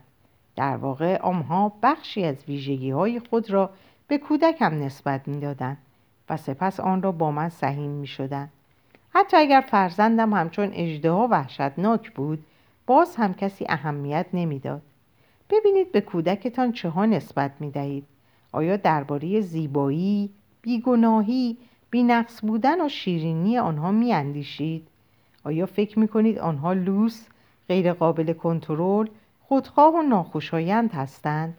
در 0.55 0.77
واقع 0.77 1.17
آنها 1.21 1.73
بخشی 1.83 2.23
از 2.23 2.43
ویژگی 2.47 2.91
های 2.91 3.19
خود 3.19 3.51
را 3.51 3.69
به 4.07 4.17
کودکم 4.17 4.83
نسبت 4.83 5.27
می‌دادند 5.27 5.77
و 6.29 6.37
سپس 6.37 6.79
آن 6.79 7.01
را 7.01 7.11
با 7.11 7.31
من 7.31 7.49
سهیم 7.49 7.91
می 7.91 8.07
شدن. 8.07 8.49
حتی 9.19 9.37
اگر 9.37 9.63
فرزندم 9.67 10.33
همچون 10.33 10.69
اجدها 10.73 11.27
وحشتناک 11.31 12.11
بود 12.11 12.43
باز 12.85 13.15
هم 13.15 13.33
کسی 13.33 13.65
اهمیت 13.69 14.25
نمی‌داد. 14.33 14.81
ببینید 15.49 15.91
به 15.91 16.01
کودکتان 16.01 16.71
چه 16.71 16.89
ها 16.89 17.05
نسبت 17.05 17.51
می 17.59 17.71
دهید. 17.71 18.05
آیا 18.51 18.77
درباره 18.77 19.41
زیبایی، 19.41 20.29
بیگناهی، 20.61 21.57
بینقص 21.89 22.41
بودن 22.41 22.85
و 22.85 22.89
شیرینی 22.89 23.57
آنها 23.57 23.91
می 23.91 24.13
اندیشید؟ 24.13 24.87
آیا 25.43 25.65
فکر 25.65 25.99
می 25.99 26.07
کنید 26.07 26.39
آنها 26.39 26.73
لوس، 26.73 27.25
غیرقابل 27.67 28.33
کنترل، 28.33 29.07
خودخواه 29.41 29.95
و 29.95 30.01
ناخوشایند 30.01 30.91
هستند؟ 30.91 31.57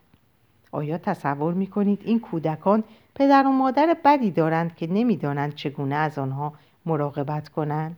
آیا 0.73 0.99
تصور 0.99 1.55
می 1.55 1.67
کنید 1.67 2.03
این 2.05 2.21
کودکان 2.21 2.85
پدر 3.15 3.47
و 3.47 3.51
مادر 3.51 3.97
بدی 4.05 4.31
دارند 4.31 4.77
که 4.77 4.87
نمی‌دانند 4.87 5.55
چگونه 5.55 5.95
از 5.95 6.19
آنها 6.19 6.53
مراقبت 6.89 7.49
کنند؟ 7.49 7.97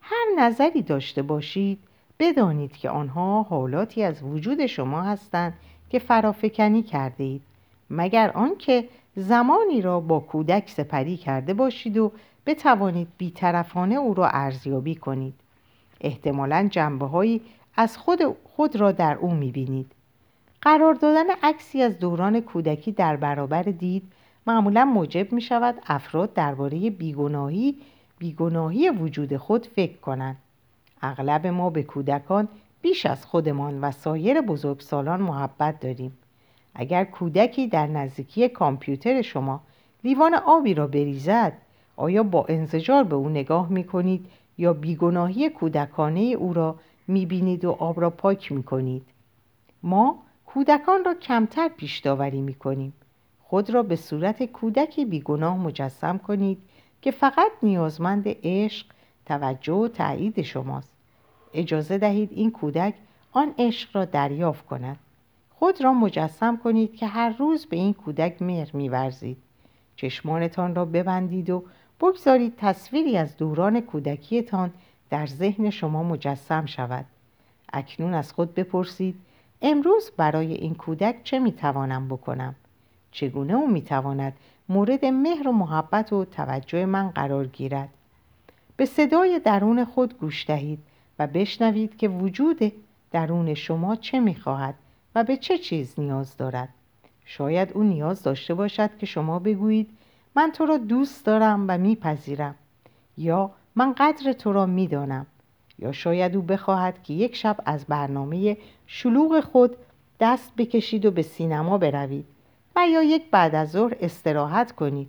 هر 0.00 0.26
نظری 0.38 0.82
داشته 0.82 1.22
باشید 1.22 1.78
بدانید 2.18 2.76
که 2.76 2.90
آنها 2.90 3.42
حالاتی 3.42 4.02
از 4.02 4.22
وجود 4.22 4.66
شما 4.66 5.02
هستند 5.02 5.54
که 5.90 5.98
فرافکنی 5.98 6.82
کرده 6.82 7.24
اید 7.24 7.42
مگر 7.90 8.30
آنکه 8.30 8.88
زمانی 9.16 9.82
را 9.82 10.00
با 10.00 10.20
کودک 10.20 10.70
سپری 10.70 11.16
کرده 11.16 11.54
باشید 11.54 11.98
و 11.98 12.12
بتوانید 12.46 13.08
بیطرفانه 13.18 13.94
او 13.94 14.14
را 14.14 14.28
ارزیابی 14.28 14.94
کنید. 14.94 15.34
احتمالا 16.00 16.68
جنبه 16.70 17.40
از 17.76 17.96
خود, 17.96 18.20
خود 18.56 18.76
را 18.76 18.92
در 18.92 19.14
او 19.14 19.34
می‌بینید. 19.34 19.92
قرار 20.62 20.94
دادن 20.94 21.26
عکسی 21.42 21.82
از 21.82 21.98
دوران 21.98 22.40
کودکی 22.40 22.92
در 22.92 23.16
برابر 23.16 23.62
دید 23.62 24.02
معمولا 24.46 24.84
موجب 24.84 25.32
می 25.32 25.40
شود 25.40 25.74
افراد 25.86 26.32
درباره 26.32 26.90
بیگناهی 26.90 27.76
بیگناهی 28.24 28.90
وجود 28.90 29.36
خود 29.36 29.66
فکر 29.66 29.96
کنند 29.96 30.36
اغلب 31.02 31.46
ما 31.46 31.70
به 31.70 31.82
کودکان 31.82 32.48
بیش 32.82 33.06
از 33.06 33.26
خودمان 33.26 33.80
و 33.80 33.90
سایر 33.90 34.40
بزرگسالان 34.40 35.22
محبت 35.22 35.80
داریم 35.80 36.18
اگر 36.74 37.04
کودکی 37.04 37.68
در 37.68 37.86
نزدیکی 37.86 38.48
کامپیوتر 38.48 39.22
شما 39.22 39.60
لیوان 40.04 40.34
آبی 40.34 40.74
را 40.74 40.86
بریزد 40.86 41.52
آیا 41.96 42.22
با 42.22 42.46
انزجار 42.48 43.04
به 43.04 43.14
او 43.14 43.28
نگاه 43.28 43.68
می 43.68 43.84
کنید 43.84 44.26
یا 44.58 44.72
بیگناهی 44.72 45.50
کودکانه 45.50 46.20
او 46.20 46.52
را 46.52 46.76
می 47.08 47.26
بینید 47.26 47.64
و 47.64 47.70
آب 47.70 48.00
را 48.00 48.10
پاک 48.10 48.52
می 48.52 48.62
کنید؟ 48.62 49.02
ما 49.82 50.18
کودکان 50.46 51.04
را 51.04 51.14
کمتر 51.14 51.68
پیش 51.68 51.98
داوری 51.98 52.40
می 52.40 52.54
کنیم. 52.54 52.92
خود 53.42 53.70
را 53.70 53.82
به 53.82 53.96
صورت 53.96 54.44
کودکی 54.44 55.04
بیگناه 55.04 55.58
مجسم 55.58 56.18
کنید 56.18 56.58
که 57.04 57.10
فقط 57.10 57.52
نیازمند 57.62 58.24
عشق، 58.26 58.86
توجه 59.26 59.72
و 59.72 59.88
تایید 59.88 60.42
شماست. 60.42 60.92
اجازه 61.54 61.98
دهید 61.98 62.32
این 62.32 62.50
کودک 62.50 62.94
آن 63.32 63.54
عشق 63.58 63.96
را 63.96 64.04
دریافت 64.04 64.66
کند. 64.66 64.98
خود 65.54 65.84
را 65.84 65.92
مجسم 65.92 66.56
کنید 66.56 66.96
که 66.96 67.06
هر 67.06 67.36
روز 67.38 67.66
به 67.66 67.76
این 67.76 67.94
کودک 67.94 68.42
مهر 68.42 68.70
میورزید. 68.76 69.36
چشمانتان 69.96 70.74
را 70.74 70.84
ببندید 70.84 71.50
و 71.50 71.64
بگذارید 72.00 72.54
تصویری 72.56 73.16
از 73.16 73.36
دوران 73.36 73.80
کودکیتان 73.80 74.72
در 75.10 75.26
ذهن 75.26 75.70
شما 75.70 76.02
مجسم 76.02 76.66
شود. 76.66 77.04
اکنون 77.72 78.14
از 78.14 78.32
خود 78.32 78.54
بپرسید 78.54 79.14
امروز 79.62 80.10
برای 80.16 80.54
این 80.54 80.74
کودک 80.74 81.16
چه 81.24 81.38
می‌توانم 81.38 82.08
بکنم؟ 82.08 82.54
چگونه 83.14 83.54
او 83.54 83.70
می‌تواند 83.70 84.32
مورد 84.68 85.04
مهر 85.04 85.48
و 85.48 85.52
محبت 85.52 86.12
و 86.12 86.24
توجه 86.24 86.86
من 86.86 87.10
قرار 87.10 87.46
گیرد؟ 87.46 87.88
به 88.76 88.84
صدای 88.84 89.40
درون 89.44 89.84
خود 89.84 90.18
گوش 90.18 90.46
دهید 90.46 90.78
و 91.18 91.26
بشنوید 91.26 91.96
که 91.96 92.08
وجود 92.08 92.72
درون 93.12 93.54
شما 93.54 93.96
چه 93.96 94.20
می‌خواهد 94.20 94.74
و 95.14 95.24
به 95.24 95.36
چه 95.36 95.58
چیز 95.58 95.94
نیاز 95.98 96.36
دارد 96.36 96.68
شاید 97.24 97.72
او 97.72 97.82
نیاز 97.82 98.22
داشته 98.22 98.54
باشد 98.54 98.96
که 98.98 99.06
شما 99.06 99.38
بگویید 99.38 99.90
من 100.36 100.52
تو 100.52 100.66
را 100.66 100.76
دوست 100.76 101.26
دارم 101.26 101.64
و 101.68 101.78
میپذیرم 101.78 102.54
یا 103.18 103.50
من 103.74 103.92
قدر 103.92 104.32
تو 104.32 104.52
را 104.52 104.66
می‌دانم 104.66 105.26
یا 105.78 105.92
شاید 105.92 106.36
او 106.36 106.42
بخواهد 106.42 107.02
که 107.02 107.14
یک 107.14 107.36
شب 107.36 107.56
از 107.66 107.84
برنامه 107.84 108.56
شلوغ 108.86 109.40
خود 109.40 109.76
دست 110.20 110.52
بکشید 110.56 111.06
و 111.06 111.10
به 111.10 111.22
سینما 111.22 111.78
بروید 111.78 112.33
و 112.76 112.86
یا 112.88 113.02
یک 113.02 113.30
بعد 113.30 113.54
از 113.54 113.70
ظهر 113.70 113.96
استراحت 114.00 114.72
کنید. 114.72 115.08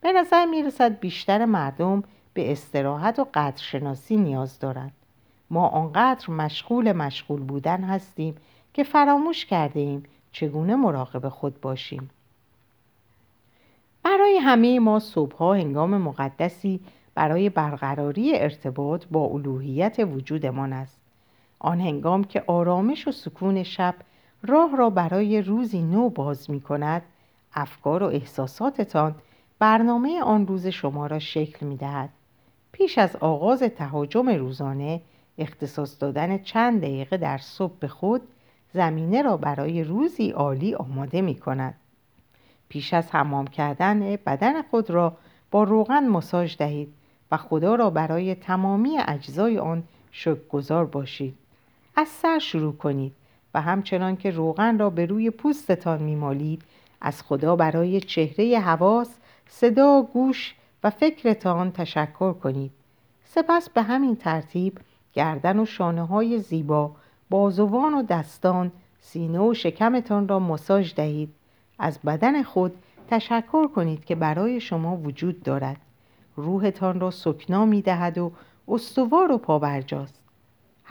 به 0.00 0.12
نظر 0.12 0.46
می 0.46 0.62
رسد 0.62 1.00
بیشتر 1.00 1.44
مردم 1.44 2.02
به 2.34 2.52
استراحت 2.52 3.18
و 3.18 3.26
قدرشناسی 3.34 4.16
نیاز 4.16 4.58
دارند. 4.58 4.92
ما 5.50 5.68
آنقدر 5.68 6.30
مشغول 6.30 6.92
مشغول 6.92 7.40
بودن 7.40 7.84
هستیم 7.84 8.34
که 8.74 8.84
فراموش 8.84 9.46
کرده 9.46 9.80
ایم 9.80 10.02
چگونه 10.32 10.76
مراقب 10.76 11.28
خود 11.28 11.60
باشیم. 11.60 12.10
برای 14.02 14.36
همه 14.36 14.80
ما 14.80 14.98
صبحها 14.98 15.54
هنگام 15.54 15.96
مقدسی 15.96 16.80
برای 17.14 17.48
برقراری 17.48 18.38
ارتباط 18.38 19.04
با 19.10 19.24
الوهیت 19.24 19.96
وجودمان 19.98 20.72
است. 20.72 21.00
آن 21.58 21.80
هنگام 21.80 22.24
که 22.24 22.44
آرامش 22.46 23.08
و 23.08 23.12
سکون 23.12 23.62
شب 23.62 23.94
راه 24.42 24.76
را 24.76 24.90
برای 24.90 25.42
روزی 25.42 25.82
نو 25.82 26.08
باز 26.08 26.50
می 26.50 26.60
کند 26.60 27.02
افکار 27.54 28.02
و 28.02 28.06
احساساتتان 28.06 29.14
برنامه 29.58 30.22
آن 30.22 30.46
روز 30.46 30.66
شما 30.66 31.06
را 31.06 31.18
شکل 31.18 31.66
می 31.66 31.76
دهد. 31.76 32.10
پیش 32.72 32.98
از 32.98 33.16
آغاز 33.16 33.62
تهاجم 33.62 34.28
روزانه 34.28 35.00
اختصاص 35.38 35.96
دادن 36.00 36.38
چند 36.38 36.80
دقیقه 36.80 37.16
در 37.16 37.38
صبح 37.38 37.74
به 37.80 37.88
خود 37.88 38.22
زمینه 38.74 39.22
را 39.22 39.36
برای 39.36 39.84
روزی 39.84 40.30
عالی 40.30 40.74
آماده 40.74 41.20
می 41.20 41.34
کند. 41.34 41.74
پیش 42.68 42.94
از 42.94 43.10
حمام 43.10 43.46
کردن 43.46 44.16
بدن 44.16 44.62
خود 44.62 44.90
را 44.90 45.16
با 45.50 45.64
روغن 45.64 46.08
مساج 46.08 46.56
دهید 46.56 46.94
و 47.30 47.36
خدا 47.36 47.74
را 47.74 47.90
برای 47.90 48.34
تمامی 48.34 48.98
اجزای 48.98 49.58
آن 49.58 49.82
شکرگزار 50.12 50.86
باشید. 50.86 51.34
از 51.96 52.08
سر 52.08 52.38
شروع 52.38 52.76
کنید 52.76 53.12
و 53.54 53.60
همچنان 53.60 54.16
که 54.16 54.30
روغن 54.30 54.78
را 54.78 54.90
به 54.90 55.06
روی 55.06 55.30
پوستتان 55.30 56.02
میمالید 56.02 56.62
از 57.00 57.22
خدا 57.22 57.56
برای 57.56 58.00
چهره 58.00 58.58
حواس 58.58 59.16
صدا 59.48 60.02
گوش 60.02 60.54
و 60.84 60.90
فکرتان 60.90 61.72
تشکر 61.72 62.32
کنید. 62.32 62.72
سپس 63.24 63.70
به 63.70 63.82
همین 63.82 64.16
ترتیب 64.16 64.78
گردن 65.12 65.58
و 65.58 65.66
شانه 65.66 66.06
های 66.06 66.38
زیبا 66.38 66.92
بازوان 67.30 67.94
و 67.94 68.02
دستان 68.02 68.72
سینه 69.00 69.40
و 69.40 69.54
شکمتان 69.54 70.28
را 70.28 70.38
مساج 70.38 70.94
دهید. 70.94 71.34
از 71.78 71.98
بدن 71.98 72.42
خود 72.42 72.72
تشکر 73.08 73.66
کنید 73.66 74.04
که 74.04 74.14
برای 74.14 74.60
شما 74.60 74.96
وجود 74.96 75.42
دارد. 75.42 75.76
روحتان 76.36 77.00
را 77.00 77.10
سکنا 77.10 77.64
می 77.64 77.82
دهد 77.82 78.18
و 78.18 78.32
استوار 78.68 79.32
و 79.32 79.38
پابرجاست. 79.38 80.21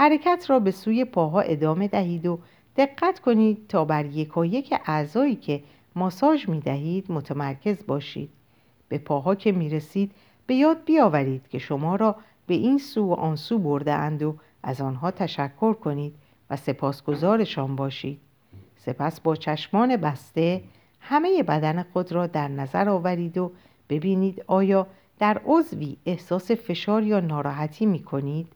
حرکت 0.02 0.46
را 0.50 0.60
به 0.60 0.72
سوی 0.72 1.06
پاها 1.06 1.42
ادامه 1.42 1.88
دهید 1.88 2.26
و 2.26 2.40
دقت 2.78 3.20
کنید 3.20 3.68
تا 3.68 3.86
بر 3.86 4.06
یکایک 4.06 4.74
اعضایی 4.86 5.36
که 5.36 5.64
ماساژ 5.96 6.50
می 6.50 6.60
دهید 6.60 7.12
متمرکز 7.12 7.86
باشید 7.88 8.30
به 8.90 8.98
پاها 8.98 9.36
که 9.36 9.52
می 9.52 9.70
رسید 9.70 10.12
به 10.48 10.56
یاد 10.56 10.84
بیاورید 10.86 11.48
که 11.48 11.58
شما 11.58 11.96
را 11.96 12.16
به 12.48 12.54
این 12.54 12.78
سو 12.78 13.06
و 13.06 13.14
آن 13.14 13.36
سو 13.36 13.60
برده 13.60 13.94
اند 13.94 14.24
و 14.24 14.36
از 14.64 14.82
آنها 14.82 15.12
تشکر 15.12 15.74
کنید 15.74 16.16
و 16.50 16.56
سپاسگزارشان 16.56 17.76
باشید 17.76 18.20
سپس 18.78 19.22
با 19.22 19.36
چشمان 19.36 19.98
بسته 19.98 20.62
همه 21.00 21.44
بدن 21.44 21.84
خود 21.94 22.12
را 22.12 22.28
در 22.28 22.48
نظر 22.48 22.90
آورید 22.90 23.38
و 23.38 23.52
ببینید 23.90 24.44
آیا 24.48 24.88
در 25.20 25.42
عضوی 25.46 25.98
احساس 26.06 26.52
فشار 26.52 27.04
یا 27.04 27.20
ناراحتی 27.20 27.86
می 27.86 28.04
کنید؟ 28.04 28.48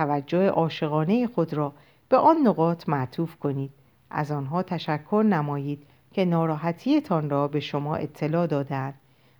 توجه 0.00 0.48
عاشقانه 0.48 1.26
خود 1.26 1.54
را 1.54 1.72
به 2.08 2.16
آن 2.16 2.36
نقاط 2.36 2.88
معطوف 2.88 3.36
کنید. 3.36 3.70
از 4.10 4.30
آنها 4.30 4.62
تشکر 4.62 5.24
نمایید 5.28 5.82
که 6.12 6.24
ناراحتیتان 6.24 7.30
را 7.30 7.48
به 7.48 7.60
شما 7.60 7.96
اطلاع 7.96 8.46
دادند 8.46 8.94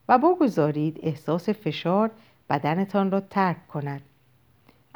و 0.09 0.19
بگذارید 0.19 1.01
احساس 1.03 1.49
فشار 1.49 2.11
بدنتان 2.51 3.11
را 3.11 3.21
ترک 3.21 3.69
کند. 3.69 4.01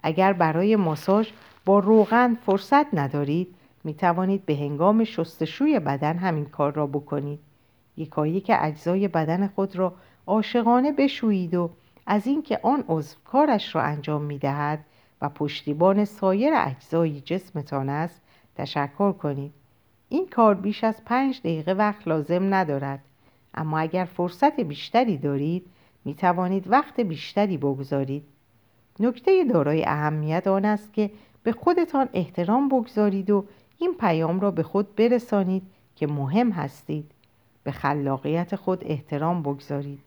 اگر 0.03 0.33
برای 0.33 0.77
ماساژ 0.77 1.29
با 1.65 1.79
روغن 1.79 2.35
فرصت 2.35 2.95
ندارید 2.95 3.55
می 3.85 3.95
توانید 3.95 4.47
به 4.47 4.57
هنگام 4.57 5.05
شستشوی 5.05 5.81
بدن 5.81 6.17
همین 6.17 6.45
کار 6.45 6.73
را 6.73 6.87
بکنید. 6.87 7.41
یکایی 7.97 8.41
که 8.41 8.65
اجزای 8.65 9.09
بدن 9.09 9.47
خود 9.47 9.77
را 9.77 9.95
عاشقانه 10.27 10.93
بشویید 10.93 11.55
و 11.55 11.71
از 12.07 12.27
اینکه 12.27 12.61
آن 12.63 12.85
عضو 12.89 13.17
کارش 13.25 13.75
را 13.75 13.83
انجام 13.83 14.23
می 14.23 14.39
دهد 14.39 14.85
و 15.25 15.29
پشتیبان 15.29 16.05
سایر 16.05 16.53
اجزای 16.57 17.21
جسمتان 17.21 17.89
است 17.89 18.21
تشکر 18.57 19.13
کنید. 19.13 19.53
این 20.09 20.27
کار 20.27 20.55
بیش 20.55 20.85
از 20.85 21.05
پنج 21.05 21.41
دقیقه 21.41 21.73
وقت 21.73 22.09
لازم 22.09 22.55
ندارد. 22.55 23.01
اما 23.55 23.79
اگر 23.79 24.05
فرصت 24.05 24.61
بیشتری 24.61 25.19
دارید 25.19 25.67
می 26.05 26.15
توانید 26.15 26.71
وقت 26.71 27.01
بیشتری 27.01 27.57
بگذارید. 27.57 28.25
نکته 29.01 29.45
دارای 29.45 29.85
اهمیت 29.85 30.47
آن 30.47 30.65
است 30.65 30.93
که 30.93 31.11
به 31.43 31.53
خودتان 31.53 32.09
احترام 32.13 32.69
بگذارید 32.69 33.31
و 33.31 33.45
این 33.79 33.95
پیام 34.01 34.41
را 34.41 34.51
به 34.51 34.63
خود 34.63 34.97
برسانید 34.97 35.63
که 35.97 36.07
مهم 36.07 36.51
هستید. 36.51 37.11
به 37.63 37.73
خلاقیت 37.73 38.57
خود 38.57 38.85
احترام 38.87 39.43
بگذارید. 39.43 40.01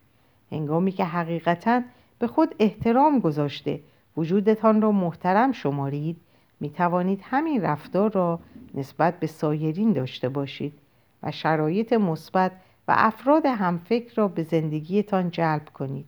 هنگامی 0.51 0.91
که 0.91 1.06
حقیقتا 1.06 1.82
به 2.19 2.27
خود 2.27 2.56
احترام 2.60 3.19
گذاشته 3.19 3.80
وجودتان 4.17 4.82
را 4.82 4.91
محترم 4.91 5.51
شمارید 5.51 6.17
می 6.60 6.69
توانید 6.69 7.21
همین 7.23 7.62
رفتار 7.62 8.12
را 8.12 8.39
نسبت 8.73 9.19
به 9.19 9.27
سایرین 9.27 9.93
داشته 9.93 10.30
باشید 10.30 10.80
و 11.23 11.32
شرایط 11.32 11.93
مثبت 11.93 12.51
و 12.88 12.93
افراد 12.97 13.45
همفکر 13.45 14.15
را 14.15 14.27
به 14.27 14.43
زندگیتان 14.43 15.32
جلب 15.32 15.69
کنید. 15.73 16.06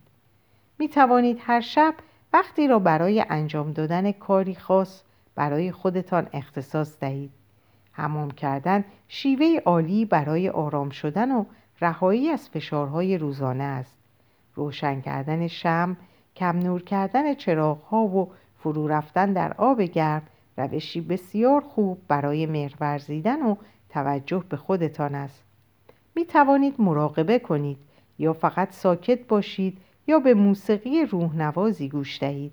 می 0.78 0.88
توانید 0.88 1.38
هر 1.40 1.60
شب 1.60 1.94
وقتی 2.32 2.68
را 2.68 2.78
برای 2.78 3.24
انجام 3.28 3.72
دادن 3.72 4.12
کاری 4.12 4.54
خاص 4.54 5.02
برای 5.34 5.72
خودتان 5.72 6.28
اختصاص 6.32 6.98
دهید. 7.00 7.30
حمام 7.92 8.30
کردن 8.30 8.84
شیوه 9.08 9.60
عالی 9.64 10.04
برای 10.04 10.48
آرام 10.48 10.90
شدن 10.90 11.32
و 11.32 11.44
رهایی 11.80 12.28
از 12.28 12.48
فشارهای 12.48 13.18
روزانه 13.18 13.64
است. 13.64 13.96
روشن 14.54 15.00
کردن 15.00 15.46
شم 15.46 15.96
کم 16.40 16.58
نور 16.58 16.82
کردن 16.82 17.34
چراغ 17.34 17.82
ها 17.82 18.06
و 18.06 18.30
فرو 18.58 18.88
رفتن 18.88 19.32
در 19.32 19.52
آب 19.52 19.82
گرم 19.82 20.22
روشی 20.56 21.00
بسیار 21.00 21.60
خوب 21.60 21.98
برای 22.08 22.46
مهرورزیدن 22.46 23.42
و 23.42 23.54
توجه 23.88 24.44
به 24.48 24.56
خودتان 24.56 25.14
است. 25.14 25.42
می 26.14 26.24
توانید 26.24 26.74
مراقبه 26.78 27.38
کنید 27.38 27.78
یا 28.18 28.32
فقط 28.32 28.72
ساکت 28.72 29.26
باشید 29.26 29.78
یا 30.06 30.18
به 30.18 30.34
موسیقی 30.34 31.04
روحنوازی 31.04 31.88
گوش 31.88 32.20
دهید. 32.20 32.52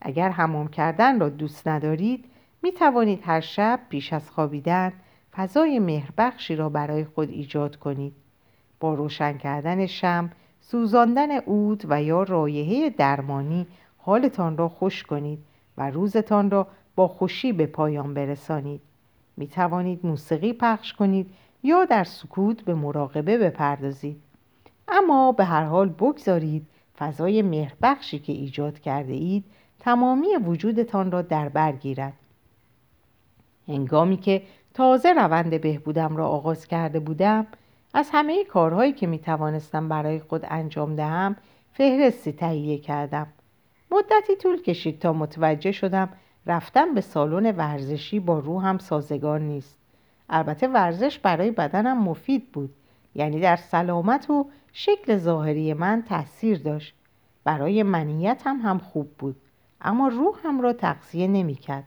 اگر 0.00 0.28
حمام 0.28 0.68
کردن 0.68 1.20
را 1.20 1.28
دوست 1.28 1.68
ندارید 1.68 2.24
می 2.62 2.72
توانید 2.72 3.20
هر 3.22 3.40
شب 3.40 3.80
پیش 3.88 4.12
از 4.12 4.30
خوابیدن 4.30 4.92
فضای 5.36 5.78
مهربخشی 5.78 6.56
را 6.56 6.68
برای 6.68 7.04
خود 7.04 7.30
ایجاد 7.30 7.76
کنید. 7.76 8.14
با 8.80 8.94
روشن 8.94 9.38
کردن 9.38 9.86
شم 9.86 10.30
سوزاندن 10.66 11.30
عود 11.30 11.84
و 11.88 12.02
یا 12.02 12.22
رایحه 12.22 12.90
درمانی 12.90 13.66
حالتان 13.98 14.56
را 14.56 14.68
خوش 14.68 15.02
کنید 15.02 15.38
و 15.78 15.90
روزتان 15.90 16.50
را 16.50 16.66
با 16.96 17.08
خوشی 17.08 17.52
به 17.52 17.66
پایان 17.66 18.14
برسانید. 18.14 18.80
می 19.36 19.46
توانید 19.46 20.06
موسیقی 20.06 20.52
پخش 20.52 20.92
کنید 20.92 21.30
یا 21.62 21.84
در 21.84 22.04
سکوت 22.04 22.62
به 22.62 22.74
مراقبه 22.74 23.38
بپردازید. 23.38 24.22
اما 24.88 25.32
به 25.32 25.44
هر 25.44 25.64
حال 25.64 25.88
بگذارید 25.88 26.66
فضای 26.98 27.42
مهربخشی 27.42 28.18
که 28.18 28.32
ایجاد 28.32 28.78
کرده 28.78 29.12
اید 29.12 29.44
تمامی 29.80 30.36
وجودتان 30.36 31.10
را 31.10 31.22
در 31.22 31.48
بر 31.48 31.72
گیرد. 31.72 32.12
هنگامی 33.68 34.16
که 34.16 34.42
تازه 34.74 35.12
روند 35.12 35.60
بهبودم 35.60 36.16
را 36.16 36.28
آغاز 36.28 36.66
کرده 36.66 37.00
بودم 37.00 37.46
از 37.94 38.10
همه 38.12 38.44
کارهایی 38.44 38.92
که 38.92 39.06
می 39.06 39.18
توانستم 39.18 39.88
برای 39.88 40.20
خود 40.20 40.44
انجام 40.48 40.96
دهم 40.96 41.36
فهرستی 41.72 42.32
تهیه 42.32 42.78
کردم. 42.78 43.26
مدتی 43.90 44.36
طول 44.36 44.62
کشید 44.62 44.98
تا 44.98 45.12
متوجه 45.12 45.72
شدم 45.72 46.08
رفتن 46.46 46.94
به 46.94 47.00
سالن 47.00 47.56
ورزشی 47.56 48.20
با 48.20 48.38
روحم 48.38 48.78
سازگار 48.78 49.40
نیست. 49.40 49.78
البته 50.28 50.68
ورزش 50.68 51.18
برای 51.18 51.50
بدنم 51.50 52.02
مفید 52.02 52.52
بود 52.52 52.74
یعنی 53.14 53.40
در 53.40 53.56
سلامت 53.56 54.30
و 54.30 54.46
شکل 54.72 55.16
ظاهری 55.16 55.74
من 55.74 56.02
تاثیر 56.08 56.58
داشت. 56.58 56.94
برای 57.44 57.82
منیتم 57.82 58.56
هم 58.56 58.78
خوب 58.78 59.10
بود 59.18 59.36
اما 59.80 60.08
روحم 60.08 60.60
را 60.60 60.72
تقصیه 60.72 61.26
نمی‌کرد. 61.26 61.84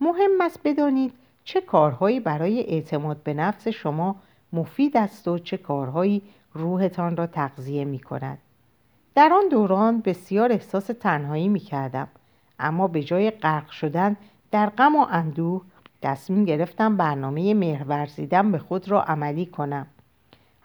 مهم 0.00 0.40
است 0.40 0.60
بدانید 0.64 1.12
چه 1.44 1.60
کارهایی 1.60 2.20
برای 2.20 2.60
اعتماد 2.60 3.22
به 3.22 3.34
نفس 3.34 3.68
شما 3.68 4.16
مفید 4.52 4.96
است 4.96 5.28
و 5.28 5.38
چه 5.38 5.56
کارهایی 5.56 6.22
روحتان 6.54 7.16
را 7.16 7.26
تغذیه 7.26 7.84
می 7.84 7.98
کند. 7.98 8.38
در 9.14 9.32
آن 9.32 9.48
دوران 9.48 10.00
بسیار 10.00 10.52
احساس 10.52 10.86
تنهایی 10.86 11.48
می 11.48 11.60
کردم 11.60 12.08
اما 12.58 12.88
به 12.88 13.02
جای 13.02 13.30
غرق 13.30 13.70
شدن 13.70 14.16
در 14.50 14.66
غم 14.66 14.96
و 14.96 15.06
اندوه 15.10 15.62
تصمیم 16.02 16.44
گرفتم 16.44 16.96
برنامه 16.96 17.54
مهرورزیدن 17.54 18.52
به 18.52 18.58
خود 18.58 18.88
را 18.88 19.02
عملی 19.02 19.46
کنم. 19.46 19.86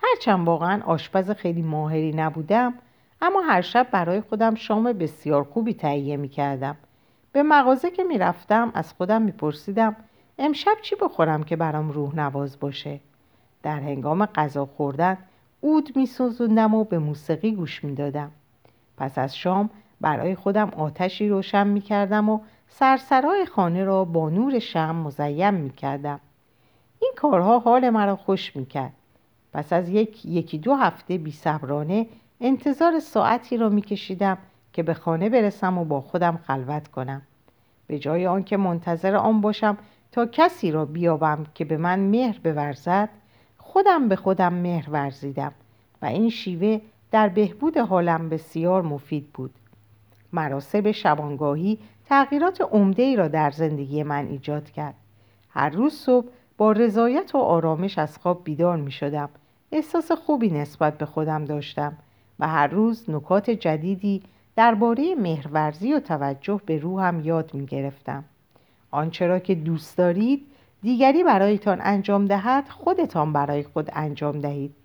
هرچند 0.04 0.48
واقعا 0.48 0.82
آشپز 0.86 1.32
خیلی 1.32 1.62
ماهری 1.62 2.12
نبودم 2.12 2.74
اما 3.21 3.41
هر 3.41 3.62
شب 3.62 3.88
برای 3.91 4.21
خودم 4.21 4.56
شام 4.56 4.93
بسیار 4.93 5.43
خوبی 5.43 5.74
تهیه 5.74 6.17
می 6.17 6.30
کردم 6.30 6.78
به 7.32 7.43
مغازه 7.43 7.91
که 7.91 8.04
می 8.04 8.17
رفتم 8.17 8.71
از 8.74 8.93
خودم 8.93 9.21
می 9.21 9.32
پرسیدم 9.32 9.95
امشب 10.39 10.78
چی 10.82 10.95
بخورم 11.02 11.43
که 11.43 11.56
برام 11.56 11.91
روح 11.91 12.15
نواز 12.15 12.60
باشه؟ 12.60 13.00
در 13.65 13.80
هنگام 13.80 14.25
غذا 14.25 14.65
خوردن 14.65 15.17
اود 15.62 15.97
می 15.97 16.10
و 16.58 16.84
به 16.84 16.99
موسیقی 16.99 17.51
گوش 17.51 17.84
می 17.84 17.95
دادم. 17.95 18.32
پس 18.97 19.17
از 19.17 19.38
شام 19.38 19.69
برای 20.01 20.36
خودم 20.36 20.69
آتشی 20.69 21.30
روشن 21.30 21.67
می 21.67 21.82
کردم 21.82 22.30
و 22.30 22.39
سرسرای 22.67 23.45
خانه 23.45 23.84
را 23.84 24.06
با 24.06 24.30
نور 24.30 24.60
شم 24.60 24.95
مزیم 24.95 25.54
می 25.54 25.69
کردم. 25.69 26.19
این 26.99 27.12
کارها 27.15 27.60
حال 27.60 27.89
مرا 27.89 28.15
خوش 28.15 28.56
می 28.56 28.65
کرد. 28.65 28.93
پس 29.54 29.73
از 29.73 29.89
یک 29.89 30.25
یکی 30.25 30.58
دو 30.58 30.75
هفته 30.75 31.17
بی 31.17 31.32
صبرانه 31.32 32.08
انتظار 32.41 32.99
ساعتی 32.99 33.58
را 33.58 33.69
می 33.69 33.82
کشیدم 33.82 34.38
که 34.73 34.84
به 34.84 34.93
خانه 34.93 35.30
برسم 35.30 35.78
و 35.78 35.86
با 35.86 36.01
خودم 36.01 36.39
خلوت 36.47 36.88
کنم. 36.88 37.21
به 37.88 37.99
جای 37.99 38.28
آنکه 38.28 38.58
منتظر 38.58 39.15
آن 39.15 39.41
باشم 39.41 39.78
تا 40.12 40.25
کسی 40.25 40.71
را 40.71 40.86
بیابم 40.86 41.45
که 41.54 41.65
به 41.65 41.78
من 41.78 41.99
مهر 41.99 42.39
بورزد 42.43 43.10
خودم 43.75 44.07
به 44.07 44.15
خودم 44.15 44.53
مهر 44.53 44.89
ورزیدم 44.89 45.51
و 46.01 46.05
این 46.05 46.29
شیوه 46.29 46.81
در 47.11 47.29
بهبود 47.29 47.77
حالم 47.77 48.29
بسیار 48.29 48.81
مفید 48.81 49.33
بود. 49.33 49.51
مراسم 50.33 50.91
شبانگاهی 50.91 51.79
تغییرات 52.09 52.61
عمده 52.61 53.03
ای 53.03 53.15
را 53.15 53.27
در 53.27 53.51
زندگی 53.51 54.03
من 54.03 54.27
ایجاد 54.27 54.71
کرد. 54.71 54.93
هر 55.49 55.69
روز 55.69 55.93
صبح 55.93 56.27
با 56.57 56.71
رضایت 56.71 57.35
و 57.35 57.38
آرامش 57.38 57.97
از 57.97 58.17
خواب 58.17 58.43
بیدار 58.43 58.77
می 58.77 58.91
شدم 58.91 59.29
احساس 59.71 60.11
خوبی 60.11 60.49
نسبت 60.49 60.97
به 60.97 61.05
خودم 61.05 61.45
داشتم 61.45 61.97
و 62.39 62.47
هر 62.47 62.67
روز 62.67 63.09
نکات 63.09 63.49
جدیدی 63.49 64.23
درباره 64.55 65.15
مهرورزی 65.15 65.93
و 65.93 65.99
توجه 65.99 66.61
به 66.65 66.77
روحم 66.77 67.21
یاد 67.23 67.53
می 67.53 67.65
گرفتم 67.65 68.23
آنچه 68.91 69.27
را 69.27 69.39
که 69.39 69.55
دوست 69.55 69.97
دارید 69.97 70.47
دیگری 70.81 71.23
برایتان 71.23 71.81
انجام 71.81 72.25
دهد 72.25 72.69
خودتان 72.69 73.33
برای 73.33 73.63
خود 73.63 73.89
انجام 73.93 74.39
دهید. 74.39 74.75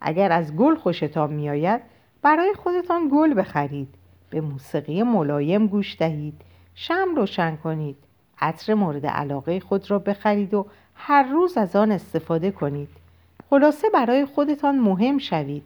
اگر 0.00 0.32
از 0.32 0.56
گل 0.56 0.74
خوشتان 0.74 1.32
میآید 1.32 1.80
برای 2.22 2.54
خودتان 2.54 3.08
گل 3.12 3.34
بخرید. 3.34 3.88
به 4.30 4.40
موسیقی 4.40 5.02
ملایم 5.02 5.66
گوش 5.66 5.96
دهید. 5.98 6.34
شم 6.74 7.14
روشن 7.16 7.56
کنید. 7.56 7.96
عطر 8.40 8.74
مورد 8.74 9.06
علاقه 9.06 9.60
خود 9.60 9.90
را 9.90 9.98
بخرید 9.98 10.54
و 10.54 10.66
هر 10.94 11.22
روز 11.22 11.58
از 11.58 11.76
آن 11.76 11.92
استفاده 11.92 12.50
کنید. 12.50 12.88
خلاصه 13.50 13.90
برای 13.90 14.24
خودتان 14.26 14.78
مهم 14.78 15.18
شوید. 15.18 15.62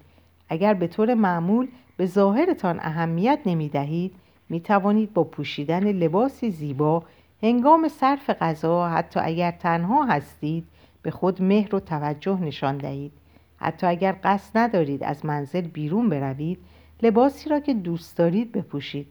اگر 0.49 0.75
به 0.75 0.87
طور 0.87 1.14
معمول 1.14 1.68
به 1.97 2.07
ظاهرتان 2.07 2.81
اهمیت 2.81 3.38
نمی 3.47 3.68
دهید 3.68 4.14
می 4.49 4.61
توانید 4.61 5.14
با 5.14 5.25
پوشیدن 5.25 5.92
لباسی 5.92 6.51
زیبا 6.51 7.03
هنگام 7.45 7.89
صرف 7.89 8.31
غذا 8.31 8.89
حتی 8.89 9.21
اگر 9.21 9.51
تنها 9.51 10.05
هستید 10.05 10.67
به 11.03 11.11
خود 11.11 11.43
مهر 11.43 11.75
و 11.75 11.81
توجه 11.81 12.41
نشان 12.41 12.79
دهید. 12.79 13.13
حتی 13.57 13.87
اگر 13.87 14.17
قصد 14.25 14.59
ندارید 14.59 15.05
از 15.05 15.27
منزل 15.27 15.61
بیرون 15.61 16.09
بروید 16.09 16.59
لباسی 17.03 17.51
را 17.51 17.61
که 17.61 17.75
دوست 17.75 18.17
دارید 18.17 18.53
بپوشید. 18.53 19.07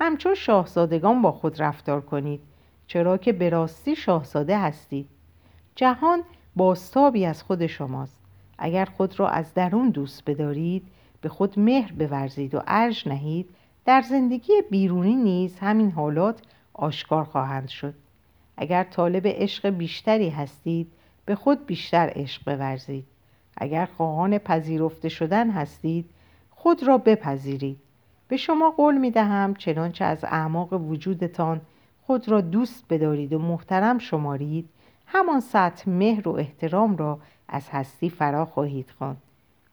همچون 0.00 0.34
شاهزادگان 0.34 1.22
با 1.22 1.32
خود 1.32 1.62
رفتار 1.62 2.00
کنید 2.00 2.40
چرا 2.86 3.16
که 3.16 3.32
به 3.32 3.48
راستی 3.48 3.96
شاهزاده 3.96 4.58
هستید. 4.58 5.08
جهان 5.74 6.22
باستابی 6.56 7.26
از 7.26 7.42
خود 7.42 7.66
شماست. 7.66 8.20
اگر 8.58 8.84
خود 8.84 9.20
را 9.20 9.28
از 9.28 9.54
درون 9.54 9.90
دوست 9.90 10.22
بدارید 10.30 10.86
به 11.20 11.28
خود 11.28 11.58
مهر 11.58 11.92
بورزید 11.92 12.54
و 12.54 12.62
ارج 12.66 13.08
نهید 13.08 13.48
در 13.84 14.02
زندگی 14.02 14.52
بیرونی 14.70 15.16
نیز 15.16 15.58
همین 15.58 15.90
حالات 15.90 16.42
آشکار 16.76 17.24
خواهند 17.24 17.68
شد. 17.68 17.94
اگر 18.56 18.84
طالب 18.84 19.22
عشق 19.26 19.68
بیشتری 19.68 20.30
هستید 20.30 20.92
به 21.24 21.34
خود 21.34 21.66
بیشتر 21.66 22.12
عشق 22.14 22.44
بورزید. 22.44 23.04
اگر 23.56 23.86
خواهان 23.86 24.38
پذیرفته 24.38 25.08
شدن 25.08 25.50
هستید 25.50 26.10
خود 26.50 26.82
را 26.82 26.98
بپذیرید. 26.98 27.78
به 28.28 28.36
شما 28.36 28.70
قول 28.70 28.98
می 28.98 29.10
دهم 29.10 29.54
چنانچه 29.54 30.04
از 30.04 30.24
اعماق 30.24 30.72
وجودتان 30.72 31.60
خود 32.02 32.28
را 32.28 32.40
دوست 32.40 32.84
بدارید 32.90 33.32
و 33.32 33.38
محترم 33.38 33.98
شمارید 33.98 34.68
همان 35.06 35.40
سطح 35.40 35.90
مهر 35.90 36.28
و 36.28 36.32
احترام 36.32 36.96
را 36.96 37.18
از 37.48 37.68
هستی 37.70 38.10
فرا 38.10 38.44
خواهید 38.44 38.90
خواند. 38.98 39.22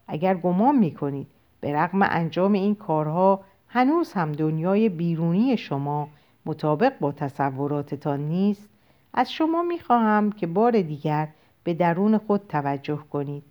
اگر 0.08 0.36
گمان 0.36 0.76
می 0.76 0.94
کنید 0.94 1.28
به 1.62 1.74
رغم 1.74 2.02
انجام 2.02 2.54
این 2.54 2.76
کارها 2.76 3.40
هنوز 3.68 4.14
هم 4.14 4.32
دنیای 4.32 4.90
بیرونی 4.90 5.58
شما 5.58 6.10
مطابق 6.46 7.00
با 7.00 7.12
تصوراتتان 7.12 8.20
نیست 8.20 8.70
از 9.14 9.32
شما 9.32 9.64
می 9.64 9.80
خواهم 9.80 10.32
که 10.32 10.48
بار 10.48 10.82
دیگر 10.82 11.28
به 11.64 11.74
درون 11.74 12.18
خود 12.18 12.42
توجه 12.50 13.00
کنید. 13.12 13.44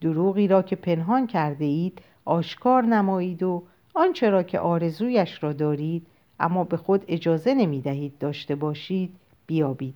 دروغی 0.00 0.48
را 0.48 0.62
که 0.62 0.76
پنهان 0.76 1.26
کرده 1.26 1.64
اید 1.64 2.02
آشکار 2.24 2.82
نمایید 2.82 3.42
و 3.42 3.62
آنچه 3.94 4.30
را 4.30 4.42
که 4.42 4.58
آرزویش 4.58 5.42
را 5.42 5.52
دارید 5.52 6.06
اما 6.40 6.64
به 6.64 6.76
خود 6.76 7.04
اجازه 7.08 7.54
نمی 7.54 7.80
دهید 7.80 8.18
داشته 8.18 8.54
باشید 8.54 9.16
بیابید. 9.46 9.94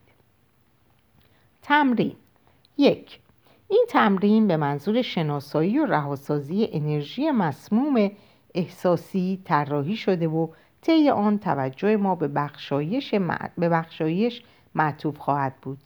تمرین. 1.63 2.17
یک 2.79 3.21
این 3.69 3.87
تمرین 3.89 4.47
به 4.47 4.57
منظور 4.57 5.03
شناسایی 5.03 5.79
و 5.79 5.87
رهاسازی 5.87 6.69
انرژی 6.73 7.31
مسموم 7.31 8.11
احساسی 8.55 9.41
طراحی 9.45 9.97
شده 9.97 10.29
و 10.29 10.49
طی 10.85 11.11
آن 11.11 11.39
توجه 11.39 11.97
ما 11.97 12.15
به 12.15 12.29
بخشایش, 12.29 13.15
به 13.59 13.69
بخشایش 13.69 14.43
معطوف 14.75 15.19
خواهد 15.19 15.55
بود. 15.63 15.79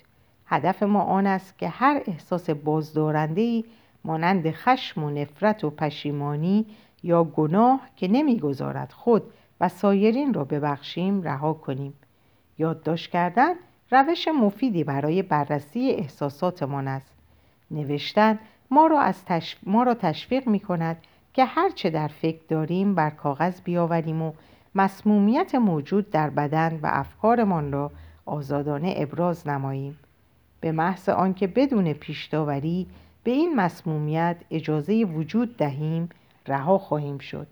هدف 0.47 0.83
ما 0.83 1.03
آن 1.03 1.27
است 1.27 1.59
که 1.59 1.69
هر 1.69 2.03
احساس 2.07 2.51
بازدارنده 2.51 3.65
مانند 4.05 4.51
خشم 4.51 5.05
و 5.05 5.11
نفرت 5.11 5.65
و 5.65 5.71
پشیمانی 5.71 6.67
یا 7.03 7.25
گناه 7.25 7.81
که 7.97 8.09
نمی‌گذارد 8.09 8.93
خود 8.93 9.23
و 9.61 9.69
سایرین 9.69 10.35
را 10.35 10.45
ببخشیم 10.45 11.23
رها 11.23 11.53
کنیم. 11.53 11.95
یادداشت 12.59 13.11
کردن 13.11 13.55
روش 13.91 14.29
مفیدی 14.29 14.85
برای 14.85 15.23
بررسی 15.23 15.91
احساساتمان 15.91 16.89
است. 16.89 17.15
نوشتن 17.71 18.39
ما 18.71 18.87
را, 18.87 19.01
از 19.01 19.25
ما 19.63 19.83
را 19.83 19.95
تشویق 19.95 20.49
می 20.49 20.61
کند 20.61 20.97
که 21.33 21.45
هرچه 21.45 21.91
در 21.91 22.09
فکر 22.09 22.41
داریم 22.49 22.95
بر 22.95 23.11
کاغذ 23.11 23.61
بیاوریم 23.61 24.23
و 24.23 24.33
مسمومیت 24.75 25.55
موجود 25.55 26.11
در 26.11 26.31
بدن 26.31 26.81
و 26.83 26.91
افکارمان 26.93 27.73
را 27.73 27.91
آزادانه 28.27 28.95
ابراز 28.97 29.49
نماییم. 29.49 29.99
به 30.61 30.73
محض 30.73 31.09
آنکه 31.09 31.47
بدون 31.47 31.93
پیشداوری 31.93 32.87
به 33.25 33.31
این 33.31 33.57
مسمومیت 33.57 34.37
اجازه 34.51 35.05
وجود 35.05 35.57
دهیم 35.57 36.09
رها 36.47 36.79
خواهیم 36.79 37.19
شد. 37.19 37.47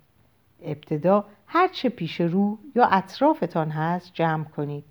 ابتدا 0.62 1.24
هرچه 1.46 1.88
پیش 1.88 2.20
رو 2.20 2.58
یا 2.74 2.86
اطرافتان 2.86 3.70
هست 3.70 4.10
جمع 4.14 4.44
کنید. 4.44 4.84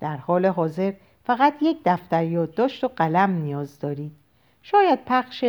در 0.00 0.16
حال 0.16 0.46
حاضر 0.46 0.92
فقط 1.24 1.54
یک 1.62 1.78
دفتر 1.84 2.24
یادداشت 2.24 2.84
و 2.84 2.88
قلم 2.88 3.30
نیاز 3.30 3.80
دارید. 3.80 4.12
شاید 4.62 4.98
پخش 5.06 5.44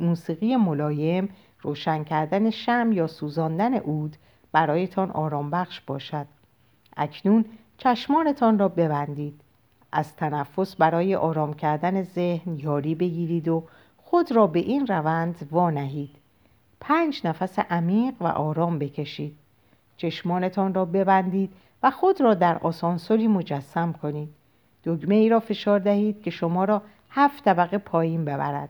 موسیقی 0.00 0.56
ملایم 0.56 1.28
روشن 1.62 2.04
کردن 2.04 2.50
شم 2.50 2.90
یا 2.92 3.06
سوزاندن 3.06 3.74
عود 3.74 4.16
برایتان 4.56 5.10
آرام 5.10 5.50
بخش 5.50 5.80
باشد. 5.80 6.26
اکنون 6.96 7.44
چشمانتان 7.78 8.58
را 8.58 8.68
ببندید. 8.68 9.40
از 9.92 10.16
تنفس 10.16 10.76
برای 10.76 11.14
آرام 11.14 11.54
کردن 11.54 12.02
ذهن 12.02 12.56
یاری 12.56 12.94
بگیرید 12.94 13.48
و 13.48 13.64
خود 13.96 14.32
را 14.32 14.46
به 14.46 14.58
این 14.58 14.86
روند 14.86 15.48
وانهید. 15.50 16.10
پنج 16.80 17.20
نفس 17.24 17.58
عمیق 17.58 18.14
و 18.20 18.26
آرام 18.26 18.78
بکشید. 18.78 19.36
چشمانتان 19.96 20.74
را 20.74 20.84
ببندید 20.84 21.52
و 21.82 21.90
خود 21.90 22.20
را 22.20 22.34
در 22.34 22.58
آسانسوری 22.58 23.28
مجسم 23.28 23.92
کنید. 23.92 24.28
دگمه 24.84 25.14
ای 25.14 25.28
را 25.28 25.40
فشار 25.40 25.78
دهید 25.78 26.22
که 26.22 26.30
شما 26.30 26.64
را 26.64 26.82
هفت 27.10 27.44
طبقه 27.44 27.78
پایین 27.78 28.24
ببرد. 28.24 28.68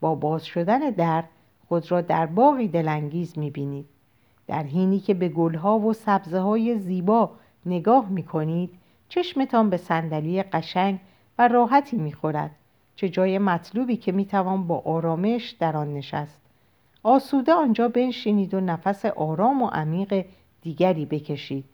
با 0.00 0.14
باز 0.14 0.46
شدن 0.46 0.90
در 0.90 1.24
خود 1.68 1.90
را 1.90 2.00
در 2.00 2.26
باقی 2.26 2.68
دلانگیز 2.68 3.38
می‌بینید. 3.38 3.93
در 4.46 4.62
حینی 4.62 5.00
که 5.00 5.14
به 5.14 5.28
گلها 5.28 5.78
و 5.78 5.92
سبزه 5.92 6.40
های 6.40 6.78
زیبا 6.78 7.30
نگاه 7.66 8.08
می 8.08 8.22
کنید 8.22 8.70
چشمتان 9.08 9.70
به 9.70 9.76
صندلی 9.76 10.42
قشنگ 10.42 11.00
و 11.38 11.48
راحتی 11.48 11.96
می 11.96 12.12
خورد 12.12 12.50
چه 12.96 13.08
جای 13.08 13.38
مطلوبی 13.38 13.96
که 13.96 14.12
می 14.12 14.24
توان 14.24 14.66
با 14.66 14.78
آرامش 14.78 15.50
در 15.50 15.76
آن 15.76 15.94
نشست. 15.94 16.40
آسوده 17.02 17.52
آنجا 17.52 17.88
بنشینید 17.88 18.54
و 18.54 18.60
نفس 18.60 19.04
آرام 19.04 19.62
و 19.62 19.66
عمیق 19.66 20.24
دیگری 20.62 21.06
بکشید. 21.06 21.64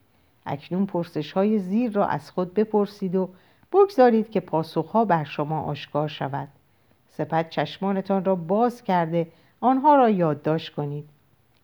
اکنون 0.47 0.87
پرسش 0.87 1.33
های 1.33 1.59
زیر 1.59 1.93
را 1.93 2.07
از 2.07 2.31
خود 2.31 2.55
بپرسید 2.55 3.17
و 3.17 3.29
بگذارید 3.73 4.31
که 4.31 4.41
پاسخها 4.41 5.05
بر 5.05 5.25
شما 5.25 5.61
آشکار 5.61 6.09
شود. 6.09 6.49
سپس 7.09 7.45
چشمانتان 7.51 8.25
را 8.25 8.35
باز 8.35 8.85
کرده 8.85 9.27
آنها 9.61 9.95
را 9.95 10.11
یادداشت 10.11 10.75
کنید. 10.75 11.09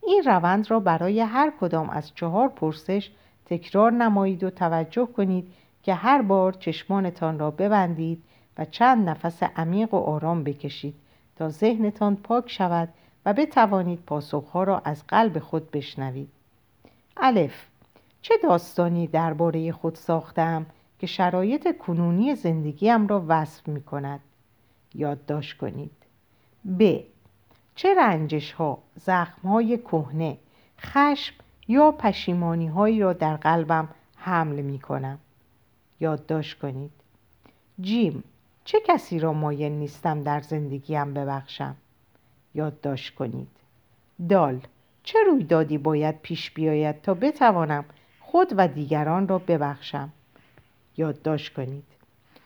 این 0.06 0.22
روند 0.26 0.70
را 0.70 0.80
برای 0.80 1.20
هر 1.20 1.52
کدام 1.60 1.90
از 1.90 2.14
چهار 2.14 2.48
پرسش 2.48 3.10
تکرار 3.46 3.92
نمایید 3.92 4.44
و 4.44 4.50
توجه 4.50 5.06
کنید 5.06 5.52
که 5.82 5.94
هر 5.94 6.22
بار 6.22 6.52
چشمانتان 6.52 7.38
را 7.38 7.50
ببندید 7.50 8.22
و 8.58 8.64
چند 8.64 9.08
نفس 9.08 9.42
عمیق 9.42 9.94
و 9.94 9.96
آرام 9.96 10.44
بکشید 10.44 10.94
تا 11.36 11.48
ذهنتان 11.48 12.16
پاک 12.16 12.50
شود 12.50 12.88
و 13.26 13.32
بتوانید 13.32 14.02
پاسخها 14.06 14.64
را 14.64 14.78
از 14.84 15.06
قلب 15.08 15.38
خود 15.38 15.70
بشنوید. 15.70 16.28
الف. 17.16 17.66
چه 18.22 18.34
داستانی 18.42 19.06
درباره 19.06 19.72
خود 19.72 19.94
ساختم 19.94 20.66
که 20.98 21.06
شرایط 21.06 21.78
کنونی 21.78 22.34
زندگیم 22.34 23.06
را 23.06 23.24
وصف 23.28 23.68
می 23.68 23.82
کند 23.82 24.20
یادداشت 24.94 25.56
کنید. 25.56 25.92
ب. 26.78 27.00
چه 27.76 27.94
رنجش 27.94 28.52
ها 28.52 28.78
زخم 28.94 29.48
های 29.48 29.78
کهنه 29.78 30.38
خشم 30.80 31.34
یا 31.68 31.92
پشیمانی 31.92 32.66
هایی 32.66 33.00
را 33.00 33.12
در 33.12 33.36
قلبم 33.36 33.88
حمل 34.16 34.62
می 34.62 34.78
کنم 34.78 35.18
یادداشت 36.00 36.58
کنید. 36.58 36.90
جیم 37.80 38.24
چه 38.64 38.80
کسی 38.88 39.18
را 39.18 39.32
مایل 39.32 39.72
نیستم 39.72 40.22
در 40.22 40.40
زندگیم 40.40 41.14
ببخشم؟ 41.14 41.76
یادداشت 42.54 43.14
کنید. 43.14 43.48
دال 44.28 44.60
چه 45.02 45.18
رویدادی 45.26 45.78
باید 45.78 46.20
پیش 46.22 46.50
بیاید 46.50 47.02
تا 47.02 47.14
بتوانم 47.14 47.84
خود 48.20 48.54
و 48.56 48.68
دیگران 48.68 49.28
را 49.28 49.38
ببخشم؟ 49.38 50.12
یادداشت 50.96 51.54
کنید. 51.54 51.84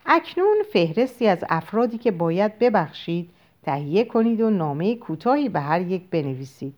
اکنون 0.07 0.57
فهرستی 0.73 1.27
از 1.27 1.45
افرادی 1.49 1.99
که 1.99 2.11
باید 2.11 2.59
ببخشید 2.59 3.31
تهیه 3.62 4.05
کنید 4.05 4.40
و 4.40 4.51
نامه 4.51 4.94
کوتاهی 4.94 5.49
به 5.49 5.61
هر 5.61 5.81
یک 5.81 6.11
بنویسید. 6.11 6.75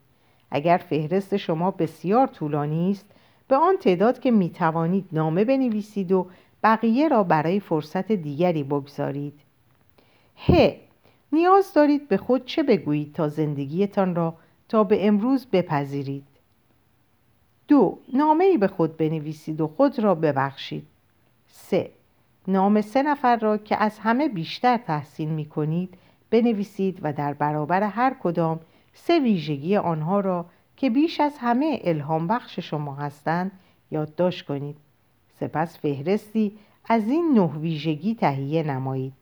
اگر 0.51 0.77
فهرست 0.88 1.37
شما 1.37 1.71
بسیار 1.71 2.27
طولانی 2.27 2.90
است 2.90 3.07
به 3.49 3.57
آن 3.57 3.77
تعداد 3.77 4.21
که 4.21 4.31
می 4.31 4.51
توانید 4.51 5.09
نامه 5.12 5.45
بنویسید 5.45 6.12
و 6.12 6.27
بقیه 6.62 7.09
را 7.09 7.23
برای 7.23 7.61
فرصت 7.61 8.12
دیگری 8.12 8.62
بگذارید. 8.62 9.40
ه. 10.49 10.77
نیاز 11.33 11.73
دارید 11.75 12.09
به 12.09 12.16
خود 12.16 12.45
چه 12.45 12.62
بگویید 12.62 13.14
تا 13.14 13.29
زندگیتان 13.29 14.14
را 14.14 14.35
تا 14.68 14.85
به 14.85 15.07
امروز 15.07 15.47
بپذیرید؟ 15.47 16.27
دو. 17.68 17.99
نامه 18.14 18.45
ای 18.45 18.59
به 18.59 18.68
خود 18.68 18.97
بنویسید 18.97 19.61
و 19.61 19.66
خود 19.66 19.99
را 19.99 20.14
ببخشید. 20.14 20.87
سه. 21.47 21.90
نام 22.49 22.81
سه 22.81 23.03
نفر 23.03 23.37
را 23.37 23.57
که 23.57 23.83
از 23.83 23.99
همه 23.99 24.29
بیشتر 24.29 24.77
تحسین 24.77 25.31
می 25.31 25.45
کنید 25.45 25.95
بنویسید 26.33 26.99
و 27.03 27.12
در 27.12 27.35
برابر 27.35 27.83
هر 27.83 28.16
کدام 28.23 28.61
سه 28.95 29.21
ویژگی 29.21 29.77
آنها 29.77 30.21
را 30.21 30.47
که 30.77 30.90
بیش 30.90 31.21
از 31.21 31.38
همه 31.38 31.81
الهام 31.85 32.27
بخش 32.27 32.59
شما 32.59 32.95
هستند 32.95 33.53
یادداشت 33.90 34.47
کنید. 34.47 34.77
سپس 35.40 35.79
فهرستی 35.79 36.59
از 36.88 37.09
این 37.09 37.33
نه 37.35 37.59
ویژگی 37.59 38.14
تهیه 38.14 38.62
نمایید. 38.62 39.12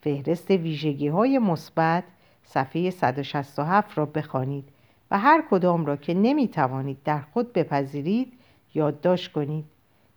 فهرست 0.00 0.50
ویژگی 0.50 1.08
های 1.08 1.38
مثبت 1.38 2.04
صفحه 2.44 2.90
167 2.90 3.98
را 3.98 4.06
بخوانید 4.06 4.68
و 5.10 5.18
هر 5.18 5.44
کدام 5.50 5.86
را 5.86 5.96
که 5.96 6.14
نمی 6.14 6.48
توانید 6.48 6.98
در 7.04 7.20
خود 7.20 7.52
بپذیرید 7.52 8.32
یادداشت 8.74 9.32
کنید. 9.32 9.64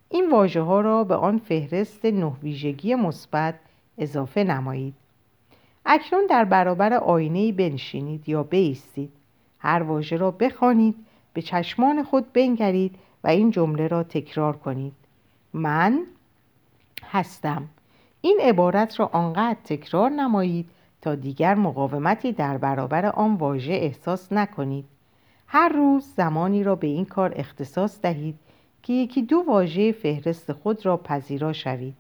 این 0.10 0.32
واژه 0.32 0.62
ها 0.62 0.82
را 0.82 1.04
به 1.04 1.16
آن 1.16 1.38
فهرست 1.38 2.06
نه 2.06 2.32
ویژگی 2.44 2.96
مثبت 2.96 3.56
اضافه 3.98 4.44
نمایید. 4.44 4.94
اکنون 5.86 6.26
در 6.30 6.46
برابر 6.46 6.94
آینه 6.94 7.52
بنشینید 7.52 8.30
یا 8.30 8.44
بیستید. 8.44 9.12
هر 9.60 9.84
واژه 9.84 10.18
را 10.18 10.32
بخوانید 10.32 10.96
به 11.34 11.42
چشمان 11.42 12.04
خود 12.04 12.34
بنگرید 12.34 12.96
و 13.24 13.28
این 13.28 13.52
جمله 13.52 13.88
را 13.88 14.04
تکرار 14.04 14.58
کنید. 14.58 14.94
من 15.54 16.04
هستم. 17.04 17.70
این 18.22 18.40
عبارت 18.42 19.00
را 19.00 19.10
آنقدر 19.14 19.58
تکرار 19.64 20.10
نمایید 20.10 20.70
تا 21.02 21.16
دیگر 21.16 21.56
مقاومتی 21.56 22.32
در 22.32 22.58
برابر 22.58 23.06
آن 23.06 23.36
واژه 23.36 23.74
احساس 23.74 24.34
نکنید. 24.34 24.86
هر 25.48 25.70
روز 25.70 26.14
زمانی 26.16 26.64
را 26.64 26.76
به 26.76 26.88
این 26.88 27.06
کار 27.06 27.34
اختصاص 27.36 28.02
دهید 28.02 28.36
که 28.84 28.94
یکی 28.94 29.22
دو 29.22 29.44
واژه 29.48 29.92
فهرست 29.92 30.52
خود 30.52 30.86
را 30.86 30.98
پذیرا 30.98 31.54
شوید. 31.54 31.96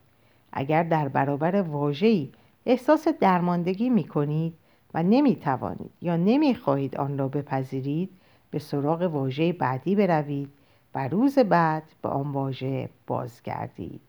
اگر 0.53 0.83
در 0.83 1.07
برابر 1.07 1.61
واژه‌ای 1.61 2.29
احساس 2.65 3.07
درماندگی 3.07 3.89
می 3.89 4.03
کنید 4.03 4.53
و 4.93 5.03
نمی 5.03 5.35
توانید 5.35 5.91
یا 6.01 6.17
نمی 6.17 6.55
خواهید 6.55 6.97
آن 6.97 7.17
را 7.17 7.27
بپذیرید 7.27 8.09
به 8.51 8.59
سراغ 8.59 9.01
واژه 9.01 9.53
بعدی 9.53 9.95
بروید 9.95 10.49
و 10.95 11.07
روز 11.07 11.39
بعد 11.39 11.83
به 12.01 12.09
آن 12.09 12.31
واژه 12.31 12.89
بازگردید. 13.07 14.01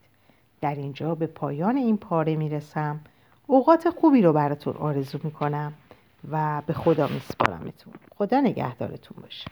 در 0.60 0.74
اینجا 0.74 1.14
به 1.14 1.26
پایان 1.26 1.76
این 1.76 1.96
پاره 1.96 2.36
می 2.36 2.48
رسم 2.48 3.00
اوقات 3.46 3.90
خوبی 3.90 4.22
رو 4.22 4.32
براتون 4.32 4.76
آرزو 4.76 5.18
می 5.24 5.30
کنم 5.30 5.72
و 6.30 6.62
به 6.66 6.72
خدا 6.72 7.06
می 7.06 7.20
سپارمتون 7.20 7.92
خدا 8.18 8.40
نگهدارتون 8.40 9.16
باشه. 9.22 9.50